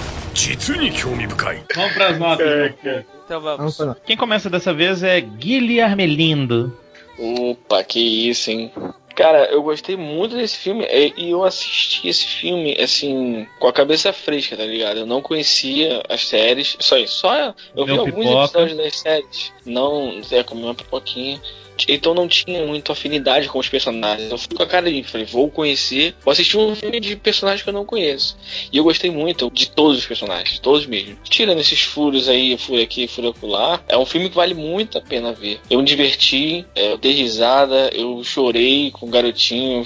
[1.75, 3.05] Vamos pras notas, É, meu povo.
[3.25, 3.97] Então Vamos vamos.
[4.05, 6.77] Quem começa dessa vez é Guilherme Lindo.
[7.19, 8.73] Opa, que isso, hein?
[9.15, 13.73] Cara, eu gostei muito desse filme e e eu assisti esse filme, assim, com a
[13.73, 15.01] cabeça fresca, tá ligado?
[15.01, 17.35] Eu não conhecia as séries, só isso, só
[17.77, 18.45] eu vi Comeu alguns pipoca.
[18.45, 21.41] episódios das séries, não, é, comi uma pipoquinha,
[21.89, 24.31] então não tinha muita afinidade com os personagens.
[24.31, 27.63] Eu fui com a cara de, falei, vou conhecer, vou assistir um filme de personagens
[27.63, 28.37] que eu não conheço.
[28.73, 31.17] E eu gostei muito de todos os personagens, todos mesmo.
[31.25, 35.01] Tirando esses furos aí, furo aqui, furo acolá, é um filme que vale muito a
[35.01, 35.61] pena ver.
[35.71, 39.85] Eu me diverti, é, eu dei risada, eu chorei com o garotinho,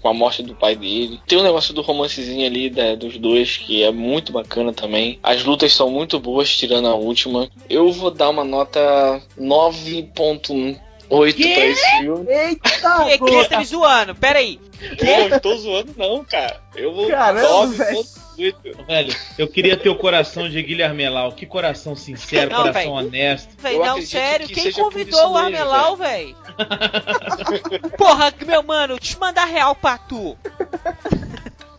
[0.00, 1.20] com a morte do pai dele.
[1.26, 5.18] Tem um negócio do romancezinho ali da- dos dois que é muito bacana também.
[5.22, 7.48] As lutas são muito boas, tirando a última.
[7.70, 9.22] Eu vou dar uma nota
[11.10, 12.26] 9.8 pra esse filme.
[12.32, 13.48] Eita, Que, que gota.
[13.48, 14.14] tá me zoando?
[14.14, 14.58] Pera aí.
[14.98, 16.60] Pô, não tô zoando não, cara.
[16.76, 18.04] Eu vou Caramba, 9 velho.
[18.86, 21.32] Velho, eu queria ter o coração de Guilherme Armelau.
[21.32, 23.04] Que coração sincero, Não, coração véi.
[23.06, 23.48] honesto.
[23.58, 26.36] Véi, Eu não, sério, que quem convidou o Armelau, velho?
[27.98, 30.36] Porra, meu mano, deixa eu mandar real pra tu.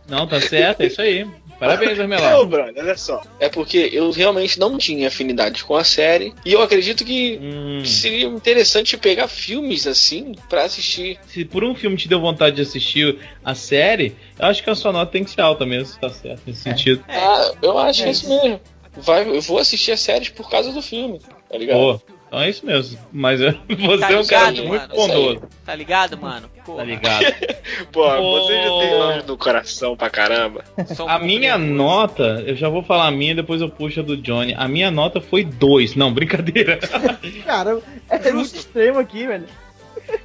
[0.07, 1.25] Não, tá certo, é isso aí.
[1.59, 2.45] Parabéns, Não, Armelau.
[2.45, 3.21] brother, olha só.
[3.39, 6.33] É porque eu realmente não tinha afinidade com a série.
[6.45, 11.19] E eu acredito que Hum, seria interessante pegar filmes assim pra assistir.
[11.27, 14.75] se por um filme te deu vontade de assistir a série, eu acho que a
[14.75, 17.03] sua nota tem que ser alta mesmo, tá certo, nesse sentido.
[17.07, 17.17] É.
[17.17, 18.59] Ah, eu acho que é É isso mesmo.
[18.97, 21.77] Vai, eu vou assistir as séries por causa do filme, tá ligado?
[21.77, 22.97] Pô, então é isso mesmo.
[23.11, 24.95] Mas eu- você Tá é um cara ligado, muito mano?
[24.95, 25.41] bondoso.
[25.65, 26.49] Tá ligado, mano?
[26.65, 26.77] Porra.
[26.77, 27.25] Tá ligado?
[27.91, 28.41] Pô, Pô.
[28.41, 30.63] você já tem ódio no coração pra caramba.
[31.07, 34.53] A minha nota, eu já vou falar a minha, depois eu puxo a do Johnny.
[34.55, 35.95] A minha nota foi 2.
[35.95, 36.77] Não, brincadeira.
[37.45, 39.45] Cara, é muito extremo aqui, velho.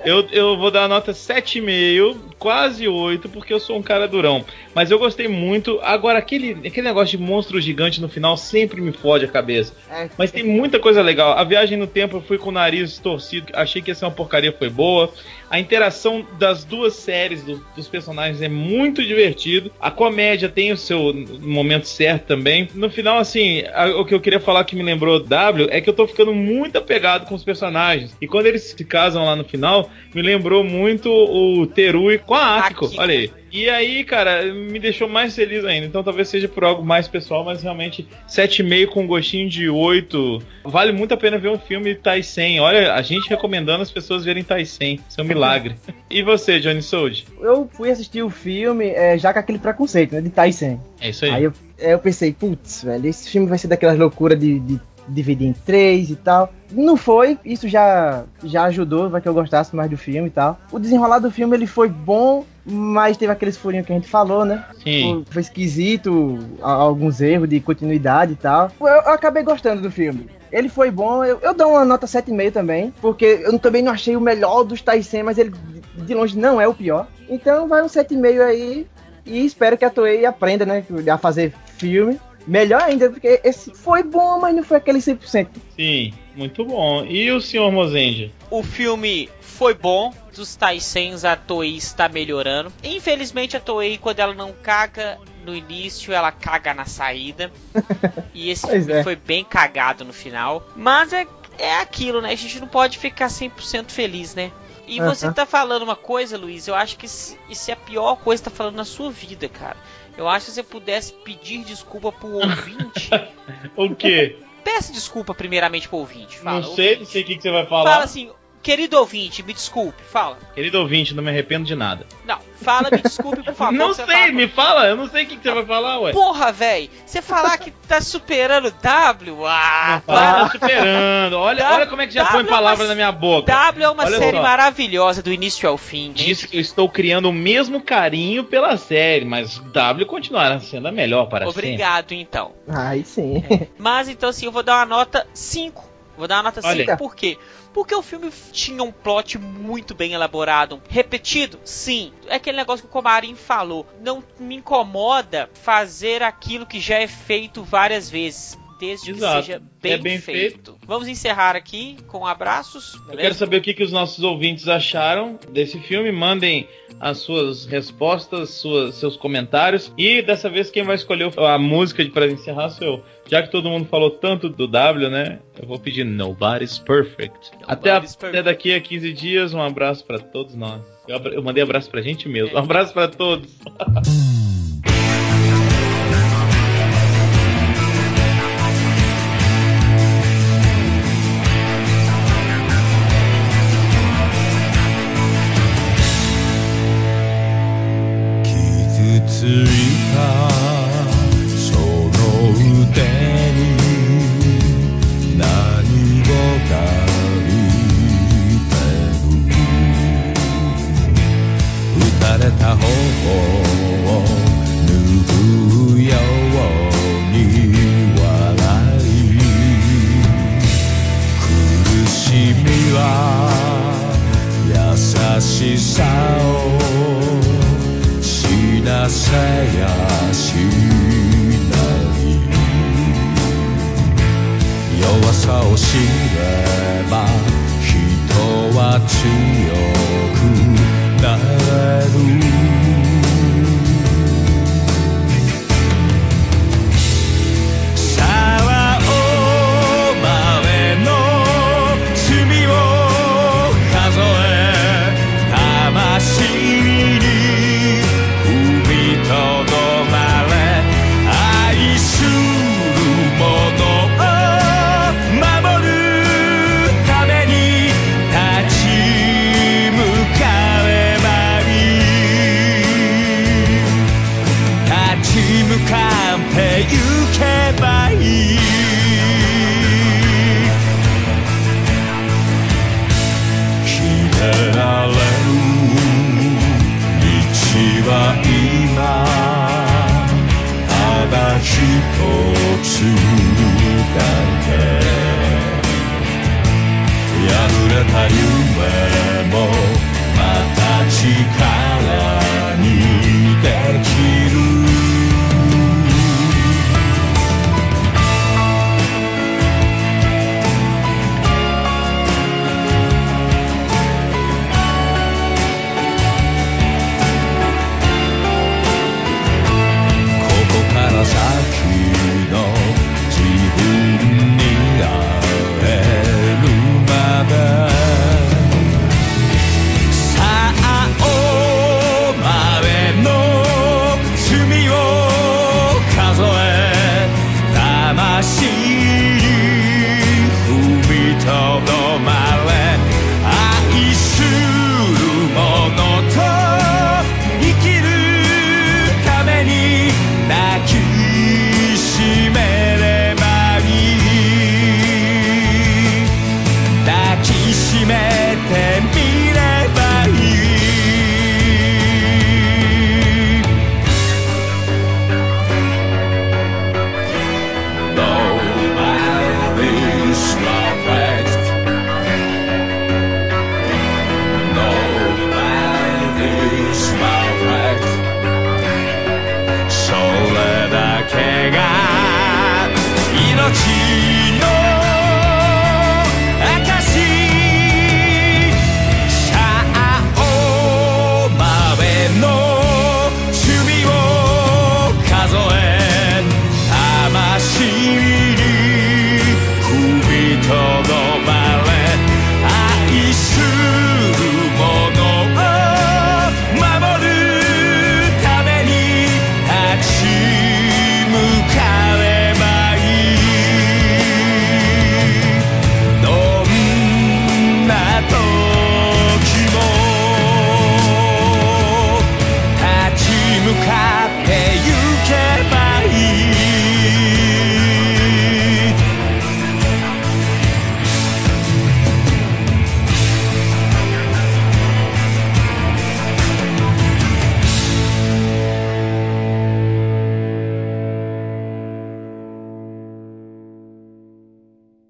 [0.05, 4.45] Eu, eu vou dar a nota 7,5, quase 8, porque eu sou um cara durão.
[4.75, 5.81] Mas eu gostei muito.
[5.83, 9.73] Agora, aquele, aquele negócio de monstro gigante no final sempre me fode a cabeça.
[9.91, 11.39] É, Mas tem muita coisa legal.
[11.39, 14.11] A viagem no tempo eu fui com o nariz torcido, achei que ia ser uma
[14.11, 15.13] porcaria, foi boa.
[15.51, 19.71] A interação das duas séries, do- dos personagens, é muito divertido.
[19.81, 22.69] A comédia tem o seu momento certo também.
[22.75, 25.89] No final, assim, a- o que eu queria falar que me lembrou W é que
[25.89, 28.17] eu tô ficando muito apegado com os personagens.
[28.21, 32.59] E quando eles se casam lá no final, me lembrou muito o Terui com a
[32.59, 32.91] Akiko.
[32.97, 33.31] Olha aí.
[33.55, 35.87] E aí, cara, me deixou mais feliz ainda.
[35.87, 40.43] Então talvez seja por algo mais pessoal, mas realmente 7,5 com um gostinho de 8.
[40.65, 42.59] Vale muito a pena ver um filme Taisen.
[42.59, 44.99] Olha, a gente recomendando as pessoas verem Taisen.
[45.09, 45.77] Isso é um milagre.
[46.11, 47.29] e você, Johnny Sold?
[47.41, 50.21] Eu fui assistir o filme é, já com aquele preconceito, né?
[50.21, 50.81] De Tyson.
[51.01, 51.31] É isso aí.
[51.31, 55.47] Aí eu, eu pensei, putz, velho, esse filme vai ser daquelas loucuras de, de dividir
[55.47, 56.53] em três e tal.
[56.73, 60.59] Não foi, isso já, já ajudou para que eu gostasse mais do filme e tal.
[60.73, 64.45] O desenrolar do filme ele foi bom, mas teve aqueles furinhos que a gente falou,
[64.45, 64.65] né?
[64.83, 65.25] Sim.
[65.25, 68.71] Foi, foi esquisito, alguns erros de continuidade e tal.
[68.81, 70.29] Eu, eu acabei gostando do filme.
[70.51, 74.17] Ele foi bom, eu, eu dou uma nota 7,5 também, porque eu também não achei
[74.17, 75.53] o melhor dos Taisen, mas ele
[75.97, 77.09] de longe não é o pior.
[77.29, 78.87] Então vai um 7,5 aí
[79.27, 82.21] e espero que a Toei aprenda, né, a fazer filme.
[82.47, 85.49] Melhor ainda, porque esse foi bom, mas não foi aquele 100%.
[85.77, 87.05] Sim, muito bom.
[87.07, 88.31] E o senhor Mozenja?
[88.51, 90.13] O filme foi bom.
[90.35, 92.73] Dos Taisens a Toei está melhorando.
[92.83, 97.53] Infelizmente a Toei, quando ela não caga no início, ela caga na saída.
[98.35, 99.05] E esse Pois filme é.
[99.05, 100.67] foi bem cagado no final.
[100.75, 101.25] Mas é,
[101.57, 102.33] é aquilo, né?
[102.33, 104.51] A gente não pode ficar 100% feliz, né?
[104.89, 108.43] E você tá falando uma coisa, Luiz, eu acho que isso é a pior coisa
[108.43, 109.77] que tá falando na sua vida, cara.
[110.17, 113.09] Eu acho que se você pudesse pedir desculpa pro ouvinte.
[113.77, 114.37] O quê?
[114.65, 116.39] peça desculpa primeiramente pro ouvinte.
[116.39, 117.13] Fala, não sei, não ouvinte.
[117.13, 117.93] sei o que, que você vai falar.
[117.93, 118.31] Fala assim,
[118.65, 120.39] querido ouvinte, me desculpe, fala.
[120.55, 122.07] Querido ouvinte, não me arrependo de nada.
[122.27, 123.73] Não, fala, me desculpe, por favor.
[123.79, 126.13] não sei, fala- me fala, eu não sei o que, que você vai falar, ué.
[126.13, 130.51] Porra, velho, você falar que tá superando W, ah, Fala, para.
[130.51, 131.35] superando.
[131.39, 133.53] Olha, W- olha como é que já W põe é uma- palavra na minha boca.
[133.53, 134.43] W é uma Olha série só.
[134.43, 136.13] maravilhosa do início ao fim.
[136.13, 140.93] Disse que eu estou criando o mesmo carinho pela série, mas W continuará sendo a
[140.93, 142.53] melhor para Obrigado, então.
[142.67, 143.45] Aí sim.
[143.79, 145.93] Mas então assim, eu vou dar uma nota 5.
[146.17, 146.97] Vou dar uma nota Olha 5 aí.
[146.97, 147.37] por quê?
[147.73, 150.81] Porque o filme tinha um plot muito bem elaborado.
[150.89, 151.59] Repetido?
[151.65, 152.13] Sim.
[152.29, 153.87] É aquele negócio que o Comarim falou.
[154.01, 158.59] Não me incomoda fazer aquilo que já é feito várias vezes.
[158.79, 159.39] Desde Exato.
[159.39, 160.77] que seja bem, É bem feito.
[160.85, 162.87] Vamos encerrar aqui com abraços.
[162.93, 163.01] sempre.
[163.01, 163.23] Eu beleza?
[163.23, 166.11] quero saber o que, que os nossos ouvintes acharam desse filme.
[166.11, 166.69] Mandem
[167.01, 169.93] as suas respostas, suas, seus comentários.
[169.97, 173.05] E dessa vez quem vai escolher a música para encerrar sou eu.
[173.27, 175.39] Já que todo mundo falou tanto do W, né?
[175.61, 177.51] Eu vou pedir Nobody's Perfect.
[177.67, 178.39] até, a- Nobody's Perfect.
[178.39, 180.83] até daqui a 15 dias, um abraço para todos nós.
[181.09, 182.55] Eu, eu mandei abraço pra gente mesmo.
[182.55, 183.51] Um abraço para todos.